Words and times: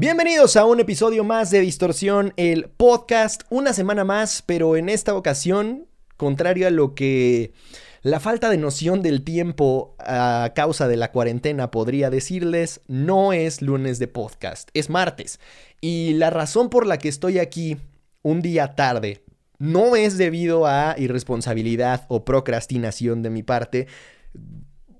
Bienvenidos 0.00 0.56
a 0.56 0.64
un 0.64 0.80
episodio 0.80 1.24
más 1.24 1.50
de 1.50 1.60
Distorsión, 1.60 2.32
el 2.38 2.70
podcast, 2.70 3.42
una 3.50 3.74
semana 3.74 4.02
más, 4.02 4.40
pero 4.40 4.78
en 4.78 4.88
esta 4.88 5.14
ocasión, 5.14 5.88
contrario 6.16 6.66
a 6.66 6.70
lo 6.70 6.94
que 6.94 7.52
la 8.00 8.18
falta 8.18 8.48
de 8.48 8.56
noción 8.56 9.02
del 9.02 9.22
tiempo 9.24 9.94
a 9.98 10.52
causa 10.54 10.88
de 10.88 10.96
la 10.96 11.12
cuarentena 11.12 11.70
podría 11.70 12.08
decirles, 12.08 12.80
no 12.88 13.34
es 13.34 13.60
lunes 13.60 13.98
de 13.98 14.08
podcast, 14.08 14.70
es 14.72 14.88
martes. 14.88 15.38
Y 15.82 16.14
la 16.14 16.30
razón 16.30 16.70
por 16.70 16.86
la 16.86 16.96
que 16.96 17.10
estoy 17.10 17.38
aquí 17.38 17.76
un 18.22 18.40
día 18.40 18.74
tarde 18.76 19.22
no 19.58 19.96
es 19.96 20.16
debido 20.16 20.66
a 20.66 20.94
irresponsabilidad 20.96 22.06
o 22.08 22.24
procrastinación 22.24 23.22
de 23.22 23.28
mi 23.28 23.42
parte, 23.42 23.86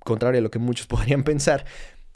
contrario 0.05 0.41
a 0.41 0.43
lo 0.43 0.51
que 0.51 0.59
muchos 0.59 0.87
podrían 0.89 1.25
pensar, 1.25 1.65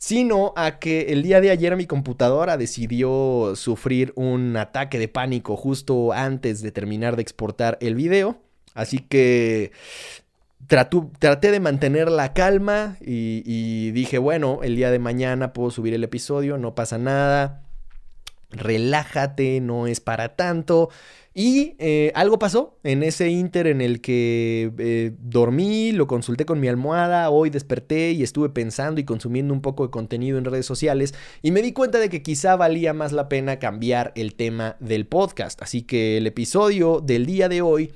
sino 0.04 0.52
a 0.54 0.80
que 0.80 1.12
el 1.14 1.22
día 1.22 1.40
de 1.40 1.48
ayer 1.48 1.74
mi 1.78 1.86
computadora 1.86 2.58
decidió 2.58 3.54
sufrir 3.56 4.12
un 4.16 4.54
ataque 4.54 4.98
de 4.98 5.08
pánico 5.08 5.56
justo 5.56 6.12
antes 6.12 6.60
de 6.60 6.70
terminar 6.72 7.16
de 7.16 7.22
exportar 7.22 7.78
el 7.80 7.94
video. 7.94 8.36
Así 8.74 8.98
que 8.98 9.72
traté 10.68 11.50
de 11.50 11.58
mantener 11.58 12.10
la 12.10 12.34
calma 12.34 12.98
y, 13.00 13.92
dije, 13.92 14.18
bueno, 14.18 14.60
el 14.62 14.76
día 14.76 14.90
de 14.90 14.98
mañana 14.98 15.54
puedo 15.54 15.70
subir 15.70 15.94
el 15.94 16.04
episodio, 16.04 16.58
no 16.58 16.74
pasa 16.74 16.98
nada, 16.98 17.63
relájate, 18.50 19.60
no 19.60 19.86
es 19.86 20.00
para 20.00 20.36
tanto. 20.36 20.90
Y 21.36 21.74
eh, 21.80 22.12
algo 22.14 22.38
pasó 22.38 22.78
en 22.84 23.02
ese 23.02 23.28
inter 23.28 23.66
en 23.66 23.80
el 23.80 24.00
que 24.00 24.72
eh, 24.78 25.12
dormí, 25.18 25.90
lo 25.90 26.06
consulté 26.06 26.46
con 26.46 26.60
mi 26.60 26.68
almohada, 26.68 27.28
hoy 27.28 27.50
desperté 27.50 28.12
y 28.12 28.22
estuve 28.22 28.50
pensando 28.50 29.00
y 29.00 29.04
consumiendo 29.04 29.52
un 29.52 29.60
poco 29.60 29.84
de 29.84 29.90
contenido 29.90 30.38
en 30.38 30.44
redes 30.44 30.64
sociales 30.64 31.12
y 31.42 31.50
me 31.50 31.60
di 31.60 31.72
cuenta 31.72 31.98
de 31.98 32.08
que 32.08 32.22
quizá 32.22 32.54
valía 32.54 32.92
más 32.92 33.10
la 33.10 33.28
pena 33.28 33.58
cambiar 33.58 34.12
el 34.14 34.36
tema 34.36 34.76
del 34.78 35.08
podcast. 35.08 35.60
Así 35.60 35.82
que 35.82 36.18
el 36.18 36.28
episodio 36.28 37.00
del 37.00 37.26
día 37.26 37.48
de 37.48 37.62
hoy 37.62 37.92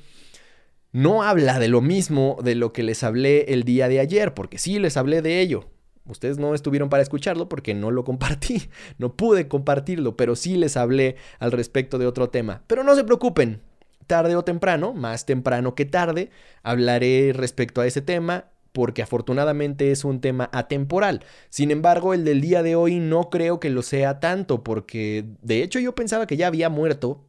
no 0.91 1.23
habla 1.23 1.61
de 1.61 1.69
lo 1.69 1.81
mismo 1.81 2.39
de 2.43 2.57
lo 2.57 2.73
que 2.73 2.83
les 2.83 3.05
hablé 3.05 3.53
el 3.53 3.63
día 3.63 3.89
de 3.89 4.01
ayer, 4.01 4.35
porque 4.35 4.59
sí 4.59 4.81
les 4.81 4.97
hablé 4.97 5.23
de 5.23 5.41
ello. 5.41 5.69
Ustedes 6.09 6.39
no 6.39 6.55
estuvieron 6.55 6.89
para 6.89 7.03
escucharlo 7.03 7.49
porque 7.49 7.75
no 7.75 7.91
lo 7.91 8.05
compartí, 8.05 8.69
no 8.99 9.15
pude 9.15 9.49
compartirlo, 9.49 10.17
pero 10.17 10.37
sí 10.37 10.57
les 10.57 10.77
hablé 10.77 11.17
al 11.39 11.53
respecto 11.53 11.99
de 11.99 12.07
otro 12.07 12.31
tema. 12.31 12.63
Pero 12.67 12.85
no 12.85 12.95
se 12.95 13.05
preocupen, 13.05 13.61
tarde 14.07 14.35
o 14.37 14.43
temprano, 14.43 14.93
más 14.93 15.27
temprano 15.27 15.75
que 15.75 15.85
tarde, 15.85 16.31
hablaré 16.63 17.33
respecto 17.35 17.81
a 17.81 17.87
ese 17.87 18.03
tema 18.03 18.47
porque 18.73 19.03
afortunadamente 19.03 19.91
es 19.91 20.05
un 20.05 20.21
tema 20.21 20.51
atemporal. 20.53 21.25
Sin 21.49 21.71
embargo, 21.71 22.15
el 22.15 22.25
del 22.25 22.41
día 22.41 22.63
de 22.63 22.77
hoy 22.77 23.01
no 23.01 23.31
creo 23.31 23.61
que 23.61 23.71
lo 23.71 23.83
sea 23.83 24.21
tanto 24.21 24.63
porque 24.63 25.25
de 25.43 25.63
hecho 25.63 25.79
yo 25.79 25.95
pensaba 25.95 26.27
que 26.27 26.37
ya 26.37 26.47
había 26.47 26.69
muerto, 26.69 27.25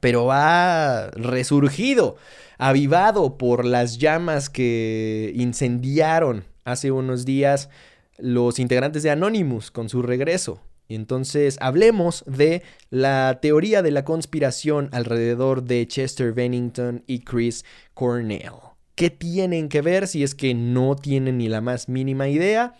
pero 0.00 0.30
ha 0.30 1.10
resurgido, 1.12 2.16
avivado 2.58 3.38
por 3.38 3.64
las 3.64 3.98
llamas 3.98 4.50
que 4.50 5.32
incendiaron 5.34 6.44
hace 6.70 6.90
unos 6.90 7.24
días 7.24 7.70
los 8.18 8.58
integrantes 8.58 9.02
de 9.02 9.10
Anonymous 9.10 9.70
con 9.70 9.88
su 9.88 10.02
regreso. 10.02 10.60
Y 10.88 10.94
entonces 10.94 11.58
hablemos 11.60 12.24
de 12.26 12.62
la 12.90 13.38
teoría 13.42 13.82
de 13.82 13.90
la 13.90 14.04
conspiración 14.04 14.88
alrededor 14.92 15.62
de 15.62 15.86
Chester 15.86 16.32
Bennington 16.32 17.04
y 17.06 17.20
Chris 17.20 17.64
Cornell. 17.94 18.52
¿Qué 18.94 19.10
tienen 19.10 19.68
que 19.68 19.82
ver 19.82 20.08
si 20.08 20.22
es 20.22 20.34
que 20.34 20.54
no 20.54 20.96
tienen 20.96 21.38
ni 21.38 21.48
la 21.48 21.60
más 21.60 21.88
mínima 21.88 22.28
idea? 22.28 22.74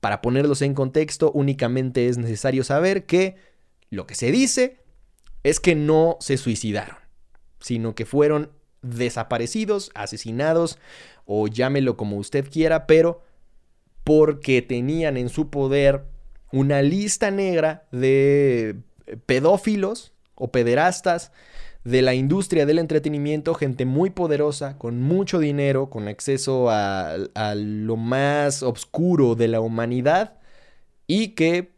Para 0.00 0.22
ponerlos 0.22 0.62
en 0.62 0.74
contexto, 0.74 1.30
únicamente 1.30 2.08
es 2.08 2.18
necesario 2.18 2.64
saber 2.64 3.04
que 3.06 3.36
lo 3.90 4.06
que 4.06 4.14
se 4.14 4.32
dice 4.32 4.78
es 5.44 5.60
que 5.60 5.74
no 5.74 6.16
se 6.20 6.38
suicidaron, 6.38 6.96
sino 7.60 7.94
que 7.94 8.06
fueron 8.06 8.50
desaparecidos, 8.82 9.90
asesinados 9.94 10.78
o 11.24 11.48
llámelo 11.48 11.96
como 11.96 12.16
usted 12.16 12.48
quiera, 12.50 12.86
pero 12.86 13.22
porque 14.04 14.62
tenían 14.62 15.16
en 15.16 15.28
su 15.28 15.50
poder 15.50 16.04
una 16.52 16.82
lista 16.82 17.30
negra 17.30 17.86
de 17.92 18.76
pedófilos 19.26 20.12
o 20.34 20.50
pederastas 20.50 21.32
de 21.84 22.02
la 22.02 22.14
industria 22.14 22.66
del 22.66 22.78
entretenimiento, 22.78 23.54
gente 23.54 23.84
muy 23.84 24.10
poderosa, 24.10 24.78
con 24.78 25.00
mucho 25.00 25.38
dinero, 25.38 25.90
con 25.90 26.06
acceso 26.06 26.70
a, 26.70 27.14
a 27.34 27.54
lo 27.54 27.96
más 27.96 28.62
oscuro 28.62 29.34
de 29.34 29.48
la 29.48 29.60
humanidad 29.60 30.38
y 31.06 31.28
que 31.28 31.72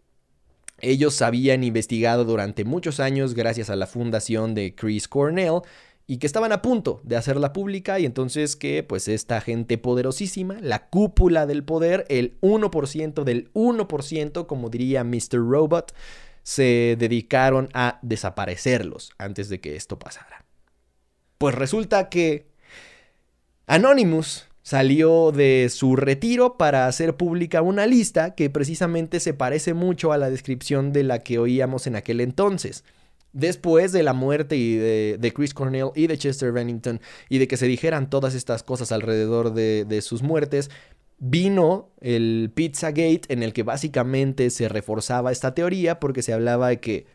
ellos 0.81 1.23
habían 1.23 1.65
investigado 1.65 2.25
durante 2.25 2.65
muchos 2.65 3.01
años 3.01 3.35
gracias 3.35 3.71
a 3.71 3.77
la 3.77 3.87
fundación 3.87 4.55
de 4.55 4.75
Chris 4.75 5.09
Cornell 5.09 5.63
y 6.07 6.19
que 6.19 6.27
estaban 6.27 6.53
a 6.53 6.61
punto 6.61 7.01
de 7.03 7.17
hacerla 7.17 7.53
pública 7.53 7.99
y 7.99 8.05
entonces 8.05 8.57
que 8.57 8.83
pues 8.83 9.09
esta 9.09 9.41
gente 9.41 9.79
poderosísima, 9.79 10.59
la 10.61 10.89
cúpula 10.89 11.47
del 11.47 11.65
poder, 11.65 12.05
el 12.09 12.39
1% 12.41 13.25
del 13.25 13.53
1%, 13.55 14.47
como 14.47 14.69
diría 14.69 15.03
Mr. 15.03 15.39
Robot, 15.39 15.95
se 16.43 16.97
dedicaron 16.99 17.71
a 17.73 17.99
desaparecerlos 18.03 19.13
antes 19.17 19.49
de 19.49 19.61
que 19.61 19.77
esto 19.77 19.99
pasara. 19.99 20.45
Pues 21.39 21.55
resulta 21.55 22.11
que 22.11 22.47
Anonymous 23.67 24.47
salió 24.63 25.33
de 25.33 25.69
su 25.71 25.97
retiro 25.97 26.57
para 26.59 26.87
hacer 26.87 27.17
pública 27.17 27.63
una 27.63 27.87
lista 27.87 28.35
que 28.35 28.51
precisamente 28.51 29.21
se 29.21 29.35
parece 29.35 29.73
mucho 29.73 30.13
a 30.13 30.19
la 30.19 30.31
descripción 30.31 30.93
de 30.93 31.05
la 31.05 31.19
que 31.19 31.39
oíamos 31.39 31.87
en 31.87 31.97
aquel 31.97 32.21
entonces 32.21 32.85
después 33.35 33.93
de 33.93 34.03
la 34.03 34.15
muerte 34.15 34.55
de, 34.55 35.33
Chris 35.35 35.53
Cornell 35.53 35.91
y 35.95 36.07
de 36.07 36.17
Chester 36.17 36.53
Bennington 36.53 37.01
y 37.29 37.39
de 37.39 37.49
que 37.49 37.59
se 37.59 37.67
dijeran 37.67 38.09
todas 38.09 38.35
estas 38.35 38.63
cosas 38.63 38.93
alrededor 38.93 39.53
de, 39.53 39.85
de 39.85 40.01
sus 40.01 40.23
muertes, 40.23 40.71
vino 41.19 41.91
el 42.01 42.51
Pizzagate 42.55 43.23
en 43.29 43.43
el 43.43 43.53
que 43.53 43.63
básicamente 43.63 44.49
se 44.51 44.69
reforzaba 44.69 45.33
esta 45.33 45.55
teoría 45.55 46.01
porque 46.01 46.23
se 46.23 46.33
hablaba 46.33 46.69
de 46.69 46.81
que 46.81 47.07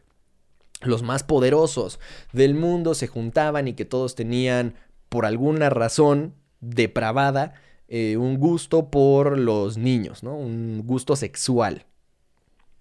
los 0.82 1.04
más 1.04 1.24
poderosos 1.24 2.00
del 2.32 2.54
mundo 2.54 2.94
se 2.94 3.08
juntaban 3.08 3.68
y 3.68 3.74
que 3.74 3.86
todos 3.86 4.16
tenían 4.16 4.76
por 5.10 5.26
alguna 5.26 5.70
razón 5.70 6.36
depravada 6.62 7.54
eh, 7.88 8.18
un 8.18 8.38
gusto 8.38 8.90
por 8.90 9.38
los 9.38 9.78
niños, 9.78 10.22
¿no? 10.24 10.38
Un 10.38 10.84
gusto 10.86 11.16
sexual 11.16 11.86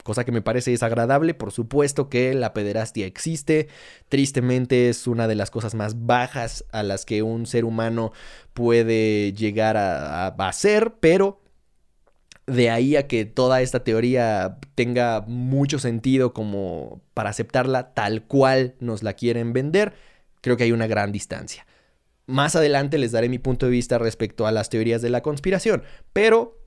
cosa 0.03 0.25
que 0.25 0.33
me 0.33 0.43
parece 0.43 0.71
desagradable. 0.71 1.35
Por 1.35 1.53
supuesto 1.53 2.09
que 2.09 2.35
la 2.35 2.53
pederastia 2.53 3.07
existe, 3.07 3.69
tristemente 4.09 4.89
es 4.89 5.07
una 5.07 5.29
de 5.29 5.35
las 5.35 5.51
cosas 5.51 5.75
más 5.75 6.07
bajas 6.07 6.65
a 6.73 6.83
las 6.83 7.05
que 7.05 7.23
un 7.23 7.47
ser 7.47 7.65
humano 7.65 8.13
puede 8.55 9.33
llegar 9.33 9.77
a, 9.77 10.27
hacer, 10.29 10.95
pero 11.01 11.41
de 12.47 12.71
ahí 12.71 12.97
a 12.97 13.07
que 13.07 13.27
toda 13.27 13.61
esta 13.61 13.85
teoría 13.85 14.59
tenga 14.75 15.23
mucho 15.27 15.79
sentido 15.79 16.33
como 16.33 17.03
para 17.13 17.31
aceptarla 17.31 17.93
tal 17.93 18.25
cual 18.25 18.75
nos 18.81 19.03
la 19.03 19.13
quieren 19.13 19.53
vender, 19.53 19.93
creo 20.41 20.57
que 20.57 20.65
hay 20.65 20.73
una 20.73 20.87
gran 20.87 21.13
distancia. 21.13 21.67
Más 22.27 22.57
adelante 22.57 22.99
les 22.99 23.13
daré 23.13 23.29
mi 23.29 23.39
punto 23.39 23.67
de 23.67 23.73
vista 23.73 23.99
respecto 23.99 24.47
a 24.47 24.53
las 24.53 24.71
teorías 24.71 25.03
de 25.03 25.11
la 25.11 25.23
conspiración, 25.23 25.83
pero 26.13 26.59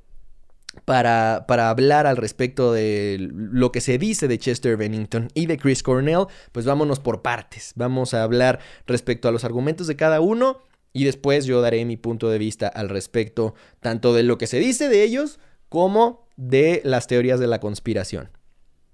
para, 0.86 1.46
para, 1.48 1.70
hablar 1.70 2.08
al 2.08 2.18
respecto 2.18 2.74
de 2.74 3.18
lo 3.32 3.72
que 3.72 3.82
se 3.82 3.98
dice 3.98 4.28
de 4.28 4.40
Chester 4.40 4.78
Bennington 4.78 5.30
y 5.34 5.46
de 5.46 5.58
Chris 5.58 5.84
Cornell, 5.84 6.28
pues 6.52 6.66
vámonos 6.66 7.00
por 7.00 7.22
partes. 7.22 7.74
Vamos 7.76 8.14
a 8.14 8.24
hablar 8.24 8.60
respecto 8.88 9.28
a 9.28 9.32
los 9.32 9.44
argumentos 9.44 9.88
de 9.88 9.96
cada 9.96 10.22
uno 10.22 10.62
y 10.94 11.06
después 11.06 11.46
yo 11.46 11.62
daré 11.62 11.84
mi 11.86 11.98
punto 11.98 12.30
de 12.30 12.38
vista 12.38 12.68
al 12.68 12.90
respecto 12.90 13.54
tanto 13.80 14.14
de 14.14 14.24
lo 14.24 14.38
que 14.38 14.48
se 14.48 14.60
dice 14.60 14.90
de 14.90 15.04
ellos 15.04 15.40
como 15.70 16.28
de 16.36 16.82
las 16.84 17.08
teorías 17.08 17.40
de 17.40 17.48
la 17.48 17.60
conspiración. 17.60 18.30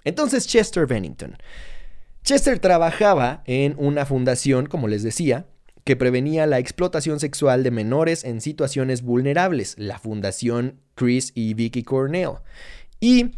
Entonces, 0.04 0.48
Chester 0.48 0.86
Bennington. 0.86 1.38
Chester 2.24 2.60
trabajaba 2.60 3.42
en 3.46 3.76
una 3.78 4.06
fundación, 4.06 4.68
como 4.68 4.88
les 4.88 5.02
decía, 5.02 5.48
que 5.88 5.96
prevenía 5.96 6.46
la 6.48 6.60
explotación 6.60 7.22
sexual 7.22 7.64
de 7.64 7.72
menores 7.72 8.26
en 8.26 8.42
situaciones 8.42 9.04
vulnerables, 9.04 9.74
la 9.78 9.98
Fundación 9.98 10.82
Chris 10.96 11.32
y 11.34 11.54
Vicky 11.54 11.84
Cornell. 11.84 12.32
Y 13.00 13.32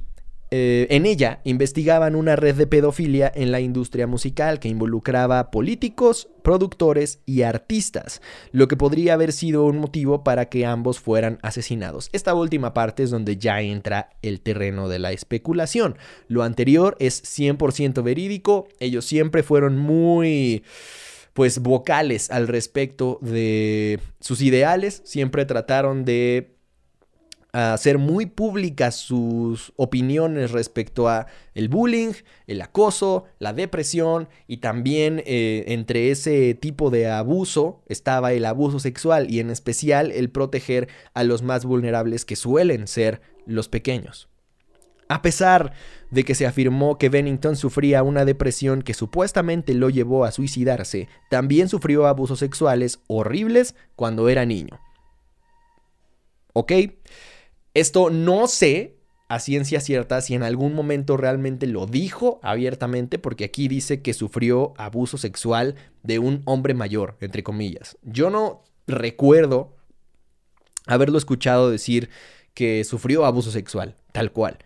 eh, 0.49 0.87
en 0.89 1.05
ella 1.05 1.41
investigaban 1.43 2.15
una 2.15 2.35
red 2.35 2.55
de 2.55 2.65
pedofilia 2.65 3.31
en 3.35 3.51
la 3.51 3.59
industria 3.59 4.07
musical 4.07 4.59
que 4.59 4.67
involucraba 4.67 5.51
políticos, 5.51 6.27
productores 6.41 7.19
y 7.27 7.43
artistas, 7.43 8.19
lo 8.51 8.67
que 8.67 8.75
podría 8.75 9.13
haber 9.13 9.31
sido 9.31 9.65
un 9.65 9.77
motivo 9.77 10.23
para 10.23 10.45
que 10.45 10.65
ambos 10.65 10.99
fueran 10.99 11.37
asesinados. 11.43 12.09
Esta 12.13 12.33
última 12.33 12.73
parte 12.73 13.03
es 13.03 13.11
donde 13.11 13.37
ya 13.37 13.61
entra 13.61 14.09
el 14.23 14.41
terreno 14.41 14.89
de 14.89 14.97
la 14.97 15.11
especulación. 15.11 15.99
Lo 16.27 16.41
anterior 16.41 16.97
es 16.99 17.21
100% 17.23 18.01
verídico, 18.01 18.67
ellos 18.79 19.05
siempre 19.05 19.43
fueron 19.43 19.77
muy 19.77 20.63
pues 21.39 21.59
vocales 21.59 22.31
al 22.31 22.49
respecto 22.49 23.17
de 23.21 24.01
sus 24.19 24.41
ideales, 24.41 25.01
siempre 25.05 25.45
trataron 25.45 26.03
de 26.03 26.57
hacer 27.53 27.97
muy 27.97 28.25
públicas 28.25 28.97
sus 28.97 29.71
opiniones 29.77 30.51
respecto 30.51 31.07
a 31.07 31.27
el 31.53 31.69
bullying, 31.69 32.11
el 32.45 32.61
acoso, 32.61 33.23
la 33.39 33.53
depresión 33.53 34.27
y 34.47 34.57
también 34.57 35.23
eh, 35.25 35.63
entre 35.67 36.11
ese 36.11 36.55
tipo 36.55 36.89
de 36.89 37.09
abuso 37.09 37.83
estaba 37.87 38.33
el 38.33 38.43
abuso 38.43 38.79
sexual 38.79 39.31
y 39.31 39.39
en 39.39 39.49
especial 39.49 40.11
el 40.11 40.29
proteger 40.31 40.89
a 41.13 41.23
los 41.23 41.41
más 41.41 41.63
vulnerables 41.63 42.25
que 42.25 42.35
suelen 42.35 42.85
ser 42.85 43.21
los 43.45 43.69
pequeños. 43.69 44.27
A 45.09 45.23
pesar 45.23 45.73
de 46.11 46.23
que 46.23 46.35
se 46.35 46.45
afirmó 46.45 46.99
que 46.99 47.09
Bennington 47.09 47.55
sufría 47.55 48.03
una 48.03 48.25
depresión 48.25 48.83
que 48.83 48.93
supuestamente 48.93 49.73
lo 49.73 49.89
llevó 49.89 50.23
a 50.23 50.31
suicidarse, 50.31 51.09
también 51.31 51.67
sufrió 51.67 52.05
abusos 52.05 52.39
sexuales 52.39 52.99
horribles 53.07 53.75
cuando 53.95 54.29
era 54.29 54.45
niño. 54.45 54.79
¿Ok? 56.53 56.71
Esto 57.73 58.11
no 58.11 58.47
sé 58.47 58.99
a 59.29 59.39
ciencia 59.39 59.79
cierta 59.79 60.21
si 60.21 60.35
en 60.35 60.43
algún 60.43 60.73
momento 60.73 61.17
realmente 61.17 61.65
lo 61.65 61.87
dijo 61.87 62.39
abiertamente, 62.43 63.17
porque 63.17 63.45
aquí 63.45 63.67
dice 63.67 64.03
que 64.03 64.13
sufrió 64.13 64.73
abuso 64.77 65.17
sexual 65.17 65.75
de 66.03 66.19
un 66.19 66.43
hombre 66.45 66.75
mayor, 66.75 67.17
entre 67.19 67.41
comillas. 67.43 67.97
Yo 68.03 68.29
no 68.29 68.63
recuerdo 68.85 69.75
haberlo 70.85 71.17
escuchado 71.17 71.71
decir 71.71 72.09
que 72.53 72.83
sufrió 72.83 73.25
abuso 73.25 73.49
sexual, 73.49 73.95
tal 74.11 74.31
cual. 74.31 74.59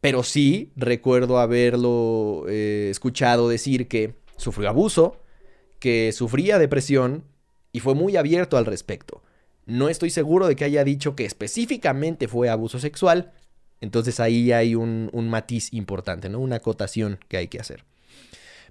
Pero 0.00 0.22
sí 0.22 0.72
recuerdo 0.76 1.38
haberlo 1.38 2.44
eh, 2.48 2.88
escuchado 2.90 3.48
decir 3.48 3.88
que 3.88 4.14
sufrió 4.36 4.68
abuso, 4.68 5.20
que 5.78 6.12
sufría 6.12 6.58
depresión 6.58 7.24
y 7.72 7.80
fue 7.80 7.94
muy 7.94 8.16
abierto 8.16 8.56
al 8.56 8.66
respecto. 8.66 9.22
No 9.66 9.88
estoy 9.88 10.10
seguro 10.10 10.46
de 10.46 10.54
que 10.54 10.64
haya 10.64 10.84
dicho 10.84 11.16
que 11.16 11.24
específicamente 11.24 12.28
fue 12.28 12.48
abuso 12.48 12.78
sexual. 12.78 13.32
Entonces 13.80 14.20
ahí 14.20 14.52
hay 14.52 14.74
un, 14.74 15.10
matiz 15.12 15.72
importante, 15.72 16.28
¿no? 16.28 16.38
Una 16.38 16.56
acotación 16.56 17.18
que 17.28 17.36
hay 17.36 17.48
que 17.48 17.60
hacer. 17.60 17.84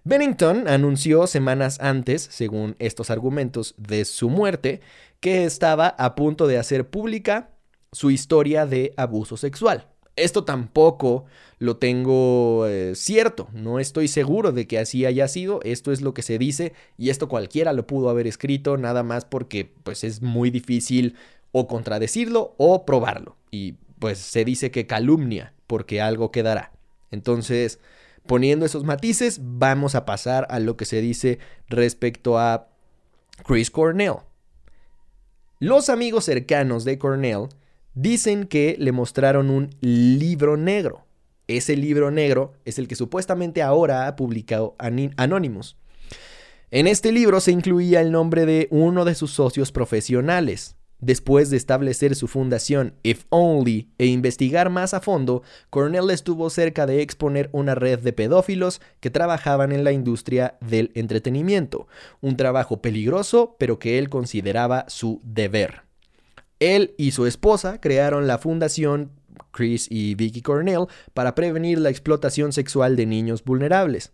Bennington 0.04 0.68
anunció 0.68 1.28
semanas 1.28 1.80
antes, 1.82 2.22
según 2.22 2.76
estos 2.80 3.10
argumentos, 3.10 3.76
de 3.78 4.06
su 4.06 4.30
muerte, 4.30 4.82
que 5.20 5.46
estaba 5.46 5.88
a 5.88 6.16
punto 6.16 6.48
de 6.48 6.58
hacer 6.58 6.90
pública 6.90 7.50
su 7.92 8.12
historia 8.12 8.66
de 8.66 8.94
abuso 8.98 9.36
sexual. 9.36 9.90
Esto 10.16 10.46
tampoco 10.46 11.26
lo 11.60 11.78
tengo 11.78 12.68
eh, 12.68 12.94
cierto, 12.96 13.48
no 13.54 13.80
estoy 13.80 14.08
seguro 14.08 14.52
de 14.52 14.68
que 14.68 14.80
así 14.80 15.06
haya 15.06 15.28
sido, 15.28 15.60
esto 15.64 15.92
es 15.92 16.02
lo 16.02 16.14
que 16.14 16.22
se 16.22 16.38
dice 16.38 16.74
y 16.98 17.10
esto 17.10 17.28
cualquiera 17.28 17.74
lo 17.74 17.88
pudo 17.88 18.10
haber 18.10 18.28
escrito 18.28 18.78
nada 18.78 19.04
más 19.04 19.26
porque 19.26 19.72
pues 19.84 20.04
es 20.04 20.22
muy 20.22 20.52
difícil 20.52 21.16
o 21.52 21.68
contradecirlo 21.68 22.56
o 22.58 22.86
probarlo 22.86 23.38
y 23.52 23.74
pues 24.00 24.20
se 24.20 24.46
dice 24.46 24.72
que 24.72 24.88
calumnia 24.88 25.54
porque 25.68 26.02
algo 26.02 26.32
quedará. 26.32 26.72
Entonces, 27.12 27.80
poniendo 28.26 28.66
esos 28.66 28.84
matices, 28.84 29.40
vamos 29.42 29.96
a 29.96 30.06
pasar 30.06 30.48
a 30.50 30.60
lo 30.60 30.78
que 30.78 30.86
se 30.86 31.02
dice 31.02 31.40
respecto 31.70 32.38
a 32.38 32.68
Chris 33.46 33.72
Cornell. 33.72 34.18
Los 35.60 35.90
amigos 35.90 36.26
cercanos 36.26 36.84
de 36.84 36.98
Cornell 36.98 37.48
Dicen 37.96 38.46
que 38.46 38.76
le 38.78 38.92
mostraron 38.92 39.50
un 39.50 39.70
libro 39.80 40.58
negro. 40.58 41.06
Ese 41.48 41.78
libro 41.78 42.12
negro 42.12 42.52
es 42.66 42.78
el 42.78 42.90
que 42.90 42.96
supuestamente 42.98 43.62
ahora 43.62 44.08
ha 44.08 44.18
publicado 44.18 44.76
Anonymous. 44.78 45.78
En 46.72 46.88
este 46.88 47.14
libro 47.14 47.40
se 47.40 47.54
incluía 47.54 48.02
el 48.02 48.12
nombre 48.12 48.46
de 48.46 48.68
uno 48.70 49.06
de 49.06 49.16
sus 49.16 49.32
socios 49.32 49.72
profesionales. 49.72 50.76
Después 51.00 51.50
de 51.50 51.56
establecer 51.56 52.16
su 52.16 52.28
fundación 52.28 52.96
If 53.04 53.24
Only 53.30 53.90
e 53.98 54.08
investigar 54.08 54.70
más 54.70 54.94
a 54.94 55.00
fondo, 55.00 55.44
Cornell 55.70 56.10
estuvo 56.10 56.50
cerca 56.50 56.86
de 56.86 57.02
exponer 57.02 57.50
una 57.54 57.76
red 57.76 58.00
de 58.00 58.12
pedófilos 58.12 58.82
que 59.00 59.10
trabajaban 59.10 59.72
en 59.72 59.86
la 59.86 59.94
industria 59.94 60.58
del 60.60 60.92
entretenimiento, 60.96 61.88
un 62.20 62.36
trabajo 62.36 62.82
peligroso 62.82 63.56
pero 63.58 63.80
que 63.80 64.00
él 64.00 64.10
consideraba 64.10 64.84
su 64.90 65.22
deber. 65.24 65.86
Él 66.66 66.96
y 66.98 67.12
su 67.12 67.26
esposa 67.26 67.80
crearon 67.80 68.28
la 68.28 68.38
fundación 68.38 69.12
Chris 69.52 69.88
y 69.90 70.16
Vicky 70.16 70.42
Cornell 70.42 70.88
para 71.14 71.36
prevenir 71.36 71.80
la 71.80 71.90
explotación 71.90 72.54
sexual 72.54 72.96
de 72.96 73.06
niños 73.06 73.44
vulnerables. 73.44 74.12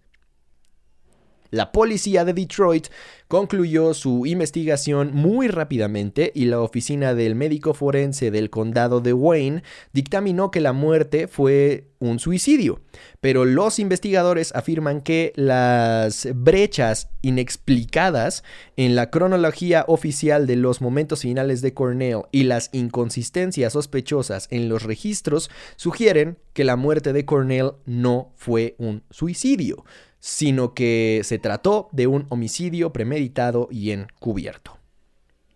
La 1.52 1.74
policía 1.74 2.24
de 2.24 2.34
Detroit 2.34 2.88
concluyó 3.28 3.94
su 3.94 4.26
investigación 4.26 5.12
muy 5.14 5.50
rápidamente 5.50 6.32
y 6.34 6.46
la 6.46 6.62
oficina 6.62 7.14
del 7.14 7.36
médico 7.36 7.74
forense 7.74 8.32
del 8.32 8.50
condado 8.50 9.02
de 9.02 9.12
Wayne 9.12 9.64
dictaminó 9.92 10.50
que 10.50 10.62
la 10.62 10.72
muerte 10.72 11.28
fue 11.28 11.90
un 12.00 12.20
suicidio. 12.20 12.80
Pero 13.20 13.44
los 13.44 13.80
investigadores 13.80 14.56
afirman 14.56 15.02
que 15.02 15.34
las 15.36 16.28
brechas 16.34 17.10
inexplicadas 17.22 18.44
en 18.78 18.96
la 18.96 19.10
cronología 19.10 19.84
oficial 19.90 20.48
de 20.48 20.56
los 20.56 20.80
momentos 20.80 21.22
finales 21.22 21.62
de 21.62 21.74
Cornell 21.74 22.24
y 22.32 22.44
las 22.44 22.70
inconsistencias 22.72 23.74
sospechosas 23.74 24.48
en 24.52 24.70
los 24.70 24.84
registros 24.84 25.50
sugieren 25.76 26.38
que 26.54 26.64
la 26.64 26.78
muerte 26.78 27.12
de 27.12 27.26
Cornell 27.26 27.74
no 27.86 28.32
fue 28.38 28.76
un 28.78 29.04
suicidio 29.10 29.84
sino 30.22 30.74
que 30.74 31.22
se 31.26 31.40
trató 31.40 31.90
de 31.92 32.08
un 32.08 32.28
homicidio 32.30 32.94
premeditado 32.94 33.68
y 33.70 33.92
encubierto. 33.92 34.78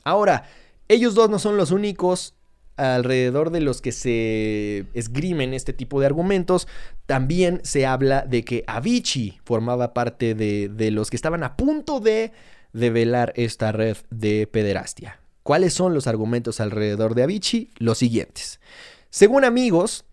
Ahora, 0.04 0.50
ellos 0.90 1.16
dos 1.16 1.30
no 1.30 1.40
son 1.40 1.56
los 1.56 1.72
únicos 1.72 2.34
alrededor 2.76 3.52
de 3.52 3.62
los 3.62 3.80
que 3.80 3.92
se 3.92 4.88
esgrimen 4.94 5.54
este 5.54 5.72
tipo 5.72 6.00
de 6.00 6.08
argumentos. 6.08 6.68
También 7.06 7.62
se 7.64 7.86
habla 7.86 8.24
de 8.24 8.44
que 8.44 8.64
Avicii 8.68 9.40
formaba 9.46 9.94
parte 9.94 10.36
de, 10.36 10.68
de 10.68 10.92
los 10.92 11.10
que 11.10 11.16
estaban 11.16 11.44
a 11.44 11.56
punto 11.56 12.00
de 12.00 12.34
develar 12.74 13.34
esta 13.36 13.72
red 13.72 13.98
de 14.10 14.48
pederastia. 14.48 15.20
¿Cuáles 15.44 15.74
son 15.74 15.94
los 15.94 16.08
argumentos 16.08 16.60
alrededor 16.60 17.14
de 17.14 17.24
Avicii? 17.24 17.70
Los 17.78 18.00
siguientes. 18.00 18.60
Según 19.12 19.46
amigos 19.46 20.06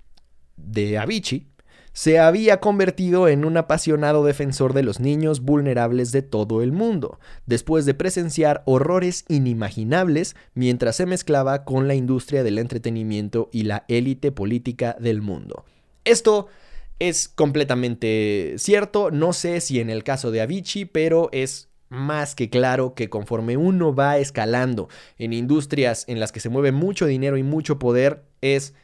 de 0.56 0.98
Avicii, 0.98 1.48
se 1.92 2.18
había 2.18 2.60
convertido 2.60 3.28
en 3.28 3.44
un 3.44 3.56
apasionado 3.56 4.24
defensor 4.24 4.72
de 4.72 4.82
los 4.82 5.00
niños 5.00 5.40
vulnerables 5.40 6.12
de 6.12 6.22
todo 6.22 6.62
el 6.62 6.72
mundo, 6.72 7.18
después 7.46 7.84
de 7.84 7.94
presenciar 7.94 8.62
horrores 8.64 9.24
inimaginables 9.28 10.36
mientras 10.54 10.96
se 10.96 11.06
mezclaba 11.06 11.64
con 11.64 11.88
la 11.88 11.94
industria 11.94 12.42
del 12.42 12.58
entretenimiento 12.58 13.48
y 13.52 13.64
la 13.64 13.84
élite 13.88 14.32
política 14.32 14.96
del 14.98 15.22
mundo. 15.22 15.64
Esto 16.04 16.48
es 16.98 17.28
completamente 17.28 18.54
cierto, 18.58 19.10
no 19.10 19.32
sé 19.32 19.60
si 19.60 19.80
en 19.80 19.90
el 19.90 20.04
caso 20.04 20.30
de 20.30 20.40
Avicii, 20.40 20.84
pero 20.86 21.28
es 21.32 21.68
más 21.88 22.34
que 22.34 22.48
claro 22.48 22.94
que 22.94 23.10
conforme 23.10 23.56
uno 23.58 23.94
va 23.94 24.16
escalando 24.16 24.88
en 25.18 25.34
industrias 25.34 26.04
en 26.08 26.20
las 26.20 26.32
que 26.32 26.40
se 26.40 26.48
mueve 26.48 26.72
mucho 26.72 27.04
dinero 27.06 27.36
y 27.36 27.42
mucho 27.42 27.78
poder, 27.78 28.24
es 28.40 28.74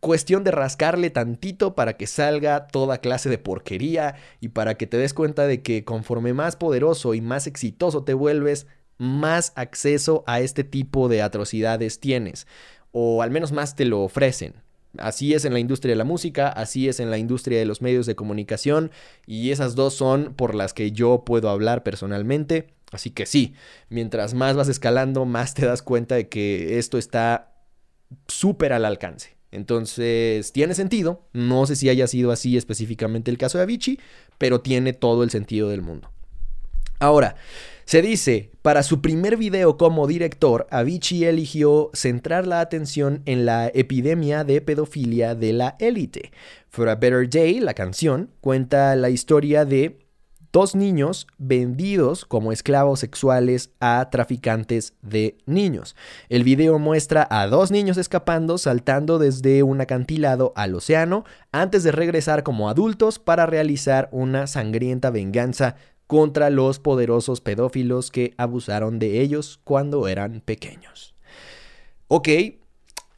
cuestión 0.00 0.44
de 0.44 0.50
rascarle 0.50 1.10
tantito 1.10 1.74
para 1.74 1.96
que 1.96 2.06
salga 2.06 2.66
toda 2.68 2.98
clase 2.98 3.28
de 3.28 3.38
porquería 3.38 4.16
y 4.40 4.48
para 4.48 4.76
que 4.76 4.86
te 4.86 4.96
des 4.96 5.14
cuenta 5.14 5.46
de 5.46 5.62
que 5.62 5.84
conforme 5.84 6.32
más 6.32 6.56
poderoso 6.56 7.14
y 7.14 7.20
más 7.20 7.46
exitoso 7.46 8.04
te 8.04 8.14
vuelves, 8.14 8.66
más 8.98 9.52
acceso 9.56 10.24
a 10.26 10.40
este 10.40 10.64
tipo 10.64 11.08
de 11.08 11.22
atrocidades 11.22 12.00
tienes, 12.00 12.46
o 12.92 13.22
al 13.22 13.30
menos 13.30 13.52
más 13.52 13.74
te 13.76 13.84
lo 13.84 14.02
ofrecen. 14.02 14.54
Así 14.98 15.34
es 15.34 15.44
en 15.44 15.52
la 15.52 15.58
industria 15.58 15.92
de 15.92 15.96
la 15.96 16.04
música, 16.04 16.48
así 16.48 16.88
es 16.88 17.00
en 17.00 17.10
la 17.10 17.18
industria 17.18 17.58
de 17.58 17.66
los 17.66 17.82
medios 17.82 18.06
de 18.06 18.14
comunicación, 18.14 18.90
y 19.26 19.50
esas 19.50 19.74
dos 19.74 19.94
son 19.94 20.34
por 20.34 20.54
las 20.54 20.72
que 20.72 20.92
yo 20.92 21.24
puedo 21.24 21.50
hablar 21.50 21.82
personalmente. 21.82 22.68
Así 22.92 23.10
que 23.10 23.26
sí, 23.26 23.54
mientras 23.90 24.32
más 24.32 24.56
vas 24.56 24.68
escalando, 24.68 25.24
más 25.24 25.54
te 25.54 25.66
das 25.66 25.82
cuenta 25.82 26.14
de 26.14 26.28
que 26.28 26.78
esto 26.78 26.96
está 26.96 27.52
súper 28.28 28.72
al 28.72 28.84
alcance. 28.84 29.35
Entonces, 29.56 30.52
tiene 30.52 30.74
sentido. 30.74 31.22
No 31.32 31.66
sé 31.66 31.76
si 31.76 31.88
haya 31.88 32.06
sido 32.06 32.30
así 32.30 32.56
específicamente 32.56 33.30
el 33.30 33.38
caso 33.38 33.56
de 33.56 33.64
Avicii, 33.64 33.98
pero 34.36 34.60
tiene 34.60 34.92
todo 34.92 35.24
el 35.24 35.30
sentido 35.30 35.70
del 35.70 35.80
mundo. 35.80 36.10
Ahora, 36.98 37.36
se 37.86 38.02
dice, 38.02 38.50
para 38.62 38.82
su 38.82 39.00
primer 39.00 39.36
video 39.36 39.76
como 39.76 40.06
director, 40.06 40.66
Avicii 40.70 41.24
eligió 41.24 41.90
centrar 41.94 42.46
la 42.46 42.60
atención 42.60 43.22
en 43.24 43.46
la 43.46 43.70
epidemia 43.72 44.44
de 44.44 44.60
pedofilia 44.60 45.34
de 45.34 45.52
la 45.52 45.76
élite. 45.78 46.32
For 46.68 46.88
a 46.88 46.96
Better 46.96 47.28
Day, 47.28 47.60
la 47.60 47.74
canción, 47.74 48.30
cuenta 48.40 48.94
la 48.94 49.08
historia 49.08 49.64
de 49.64 50.05
dos 50.56 50.74
niños 50.74 51.26
vendidos 51.36 52.24
como 52.24 52.50
esclavos 52.50 53.00
sexuales 53.00 53.72
a 53.78 54.08
traficantes 54.10 54.94
de 55.02 55.36
niños. 55.44 55.94
El 56.30 56.44
video 56.44 56.78
muestra 56.78 57.28
a 57.30 57.46
dos 57.46 57.70
niños 57.70 57.98
escapando 57.98 58.56
saltando 58.56 59.18
desde 59.18 59.62
un 59.62 59.82
acantilado 59.82 60.54
al 60.56 60.74
océano 60.74 61.26
antes 61.52 61.82
de 61.82 61.92
regresar 61.92 62.42
como 62.42 62.70
adultos 62.70 63.18
para 63.18 63.44
realizar 63.44 64.08
una 64.12 64.46
sangrienta 64.46 65.10
venganza 65.10 65.76
contra 66.06 66.48
los 66.48 66.78
poderosos 66.78 67.42
pedófilos 67.42 68.10
que 68.10 68.32
abusaron 68.38 68.98
de 68.98 69.20
ellos 69.20 69.60
cuando 69.62 70.08
eran 70.08 70.40
pequeños. 70.40 71.14
Ok, 72.08 72.28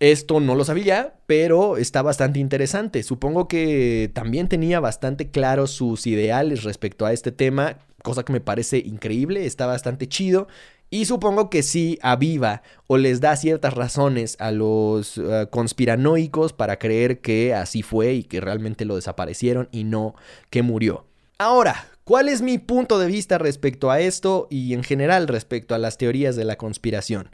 Esto 0.00 0.38
no 0.38 0.54
lo 0.54 0.64
sabía, 0.64 1.14
pero 1.26 1.76
está 1.76 2.02
bastante 2.02 2.38
interesante. 2.38 3.02
Supongo 3.02 3.48
que 3.48 4.10
también 4.14 4.48
tenía 4.48 4.78
bastante 4.78 5.30
claros 5.30 5.72
sus 5.72 6.06
ideales 6.06 6.62
respecto 6.62 7.04
a 7.04 7.12
este 7.12 7.32
tema, 7.32 7.78
cosa 8.02 8.24
que 8.24 8.32
me 8.32 8.40
parece 8.40 8.78
increíble, 8.78 9.44
está 9.44 9.66
bastante 9.66 10.08
chido. 10.08 10.46
Y 10.90 11.04
supongo 11.04 11.50
que 11.50 11.62
sí 11.62 11.98
aviva 12.00 12.62
o 12.86 12.96
les 12.96 13.20
da 13.20 13.36
ciertas 13.36 13.74
razones 13.74 14.36
a 14.38 14.52
los 14.52 15.18
eh, 15.18 15.46
conspiranoicos 15.50 16.54
para 16.54 16.78
creer 16.78 17.20
que 17.20 17.52
así 17.52 17.82
fue 17.82 18.14
y 18.14 18.22
que 18.22 18.40
realmente 18.40 18.86
lo 18.86 18.96
desaparecieron 18.96 19.68
y 19.70 19.84
no 19.84 20.14
que 20.48 20.62
murió. 20.62 21.04
Ahora, 21.38 21.88
¿cuál 22.04 22.28
es 22.28 22.40
mi 22.40 22.56
punto 22.56 22.98
de 22.98 23.06
vista 23.06 23.36
respecto 23.36 23.90
a 23.90 24.00
esto 24.00 24.46
y 24.48 24.72
en 24.72 24.82
general 24.82 25.28
respecto 25.28 25.74
a 25.74 25.78
las 25.78 25.98
teorías 25.98 26.36
de 26.36 26.44
la 26.44 26.56
conspiración? 26.56 27.30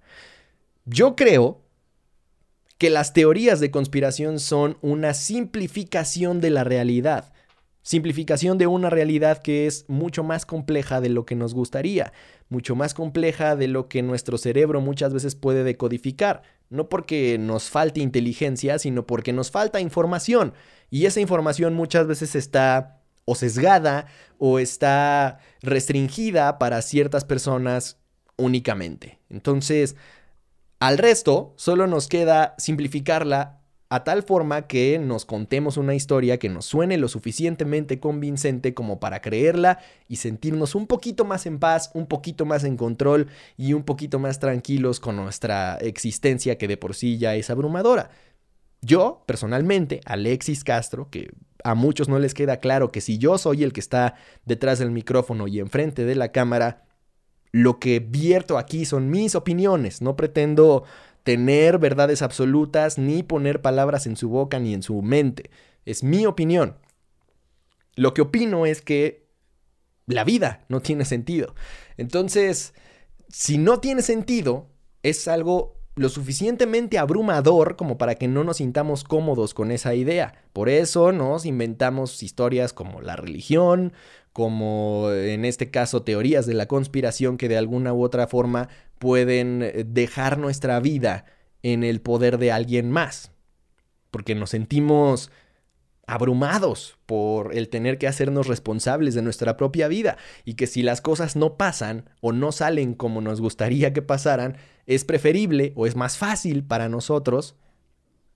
Yo 0.85 1.15
creo 1.15 1.64
que 2.79 2.91
las 2.91 3.13
teorías 3.13 3.61
de 3.61 3.71
conspiración 3.71 4.41
son 4.41 4.79
una 4.81 5.15
simplificación 5.15 6.41
de 6.41 6.51
la 6.51 6.65
realidad. 6.65 7.33
Simplificación 7.83 8.57
de 8.57 8.67
una 8.67 8.89
realidad 8.89 9.43
que 9.43 9.67
es 9.67 9.85
mucho 9.89 10.25
más 10.25 10.47
compleja 10.47 11.01
de 11.01 11.11
lo 11.11 11.27
que 11.27 11.35
nos 11.35 11.53
gustaría, 11.53 12.13
mucho 12.49 12.75
más 12.75 12.95
compleja 12.95 13.57
de 13.57 13.69
lo 13.69 13.89
que 13.89 14.03
nuestro 14.03 14.39
cerebro 14.39 14.81
muchas 14.81 15.13
veces 15.13 15.35
puede 15.35 15.65
decodificar. 15.65 16.43
No 16.71 16.89
porque 16.89 17.37
nos 17.39 17.69
falte 17.69 18.01
inteligencia, 18.01 18.79
sino 18.79 19.07
porque 19.07 19.33
nos 19.33 19.51
falta 19.51 19.81
información. 19.81 20.55
Y 20.91 21.05
esa 21.07 21.21
información 21.21 21.75
muchas 21.75 22.07
veces 22.07 22.35
está 22.35 23.03
o 23.27 23.35
sesgada 23.35 24.07
o 24.39 24.59
está 24.59 25.39
restringida 25.63 26.59
para 26.59 26.83
ciertas 26.83 27.25
personas 27.25 27.99
únicamente. 28.37 29.19
Entonces, 29.29 29.97
al 30.81 30.99
resto, 30.99 31.55
solo 31.57 31.87
nos 31.87 32.09
queda 32.09 32.55
simplificarla 32.59 33.61
a 33.91 34.03
tal 34.03 34.23
forma 34.23 34.67
que 34.67 34.99
nos 34.99 35.25
contemos 35.25 35.77
una 35.77 35.95
historia 35.95 36.39
que 36.39 36.49
nos 36.49 36.65
suene 36.65 36.97
lo 36.97 37.07
suficientemente 37.07 38.01
convincente 38.01 38.75
como 38.75 38.99
para 38.99 39.21
creerla 39.21 39.79
y 40.09 40.17
sentirnos 40.17 40.75
un 40.75 40.87
poquito 40.87 41.25
más 41.25 41.47
en 41.47 41.59
paz, 41.61 41.91
un 41.95 42.07
poquito 42.07 42.45
más 42.45 42.65
en 42.65 42.77
control 42.77 43.29
y 43.57 43.73
un 43.73 43.85
poquito 43.85 44.19
más 44.19 44.41
tranquilos 44.41 44.99
con 44.99 45.17
nuestra 45.17 45.77
existencia 45.77 46.59
que 46.59 46.67
de 46.67 46.77
por 46.77 46.95
sí 46.95 47.19
ya 47.19 47.37
es 47.37 47.51
abrumadora. 47.51 48.11
Yo, 48.81 49.23
personalmente, 49.27 50.01
Alexis 50.05 50.65
Castro, 50.65 51.09
que 51.09 51.31
a 51.63 51.75
muchos 51.75 52.09
no 52.09 52.19
les 52.19 52.35
queda 52.35 52.59
claro 52.59 52.91
que 52.91 53.01
si 53.01 53.19
yo 53.19 53.39
soy 53.39 53.63
el 53.63 53.73
que 53.73 53.81
está 53.81 54.17
detrás 54.45 54.79
del 54.79 54.91
micrófono 54.91 55.47
y 55.47 55.61
enfrente 55.61 56.05
de 56.05 56.17
la 56.17 56.33
cámara, 56.33 56.85
lo 57.55 57.79
que 57.79 58.01
vierto 58.01 58.59
aquí 58.59 58.85
son 58.85 59.11
mis 59.11 59.37
opiniones, 59.37 60.03
no 60.03 60.17
pretendo 60.17 60.83
tener 61.23 61.79
verdades 61.79 62.21
absolutas 62.21 62.99
ni 62.99 63.23
poner 63.23 63.63
palabras 63.63 64.09
en 64.09 64.17
su 64.17 64.29
boca 64.29 64.59
ni 64.59 64.75
en 64.75 64.83
su 64.83 65.03
mente. 65.03 65.51
Es 65.85 66.03
mi 66.03 66.27
opinión. 66.27 66.77
Lo 67.95 68.13
que 68.13 68.23
opino 68.23 68.67
es 68.67 68.83
que 68.83 69.29
la 70.07 70.25
vida 70.25 70.65
no 70.69 70.81
tiene 70.81 71.05
sentido. 71.05 71.55
Entonces, 71.97 72.75
si 73.29 73.57
no 73.57 73.79
tiene 73.79 74.03
sentido, 74.03 74.67
es 75.05 75.29
algo 75.29 75.77
lo 75.95 76.09
suficientemente 76.09 76.99
abrumador 76.99 77.77
como 77.77 77.99
para 77.99 78.17
que 78.17 78.27
no 78.27 78.43
nos 78.43 78.57
sintamos 78.57 79.05
cómodos 79.05 79.55
con 79.55 79.71
esa 79.71 79.95
idea. 79.95 80.43
Por 80.53 80.69
eso 80.69 81.13
nos 81.13 81.47
inventamos 81.47 82.21
historias 82.25 82.73
como 82.73 83.01
la 83.01 83.15
religión, 83.15 83.93
como 84.35 85.13
en 85.13 85.45
este 85.45 85.71
caso 85.71 86.03
teorías 86.03 86.45
de 86.45 86.55
la 86.55 86.67
conspiración 86.67 87.39
que 87.39 87.49
de 87.49 87.57
alguna 87.57 87.95
u 87.95 88.03
otra 88.03 88.27
forma 88.27 88.69
pueden 88.99 89.63
eh, 89.63 89.85
dejar 89.87 90.39
nuestra 90.39 90.81
vida 90.81 91.25
en 91.63 91.85
el 91.85 92.01
poder 92.01 92.39
de 92.39 92.51
alguien 92.51 92.91
más. 92.91 93.31
Porque 94.11 94.35
nos 94.35 94.51
sentimos 94.51 95.31
abrumados 96.09 96.99
por 97.07 97.55
el 97.55 97.69
tener 97.69 97.97
que 97.97 98.09
hacernos 98.09 98.49
responsables 98.49 99.15
de 99.15 99.23
nuestra 99.23 99.57
propia 99.57 99.87
vida 99.87 100.19
y 100.45 100.55
que 100.55 100.67
si 100.67 100.83
las 100.83 101.01
cosas 101.01 101.37
no 101.37 101.57
pasan 101.57 102.11
o 102.21 102.33
no 102.33 102.51
salen 102.51 102.95
como 102.95 103.21
nos 103.21 103.41
gustaría 103.41 103.93
que 103.93 104.03
pasaran, 104.03 104.57
es 104.87 105.05
preferible 105.05 105.73
o 105.77 105.87
es 105.87 105.95
más 105.95 106.19
fácil 106.19 106.65
para 106.65 106.89
nosotros 106.89 107.55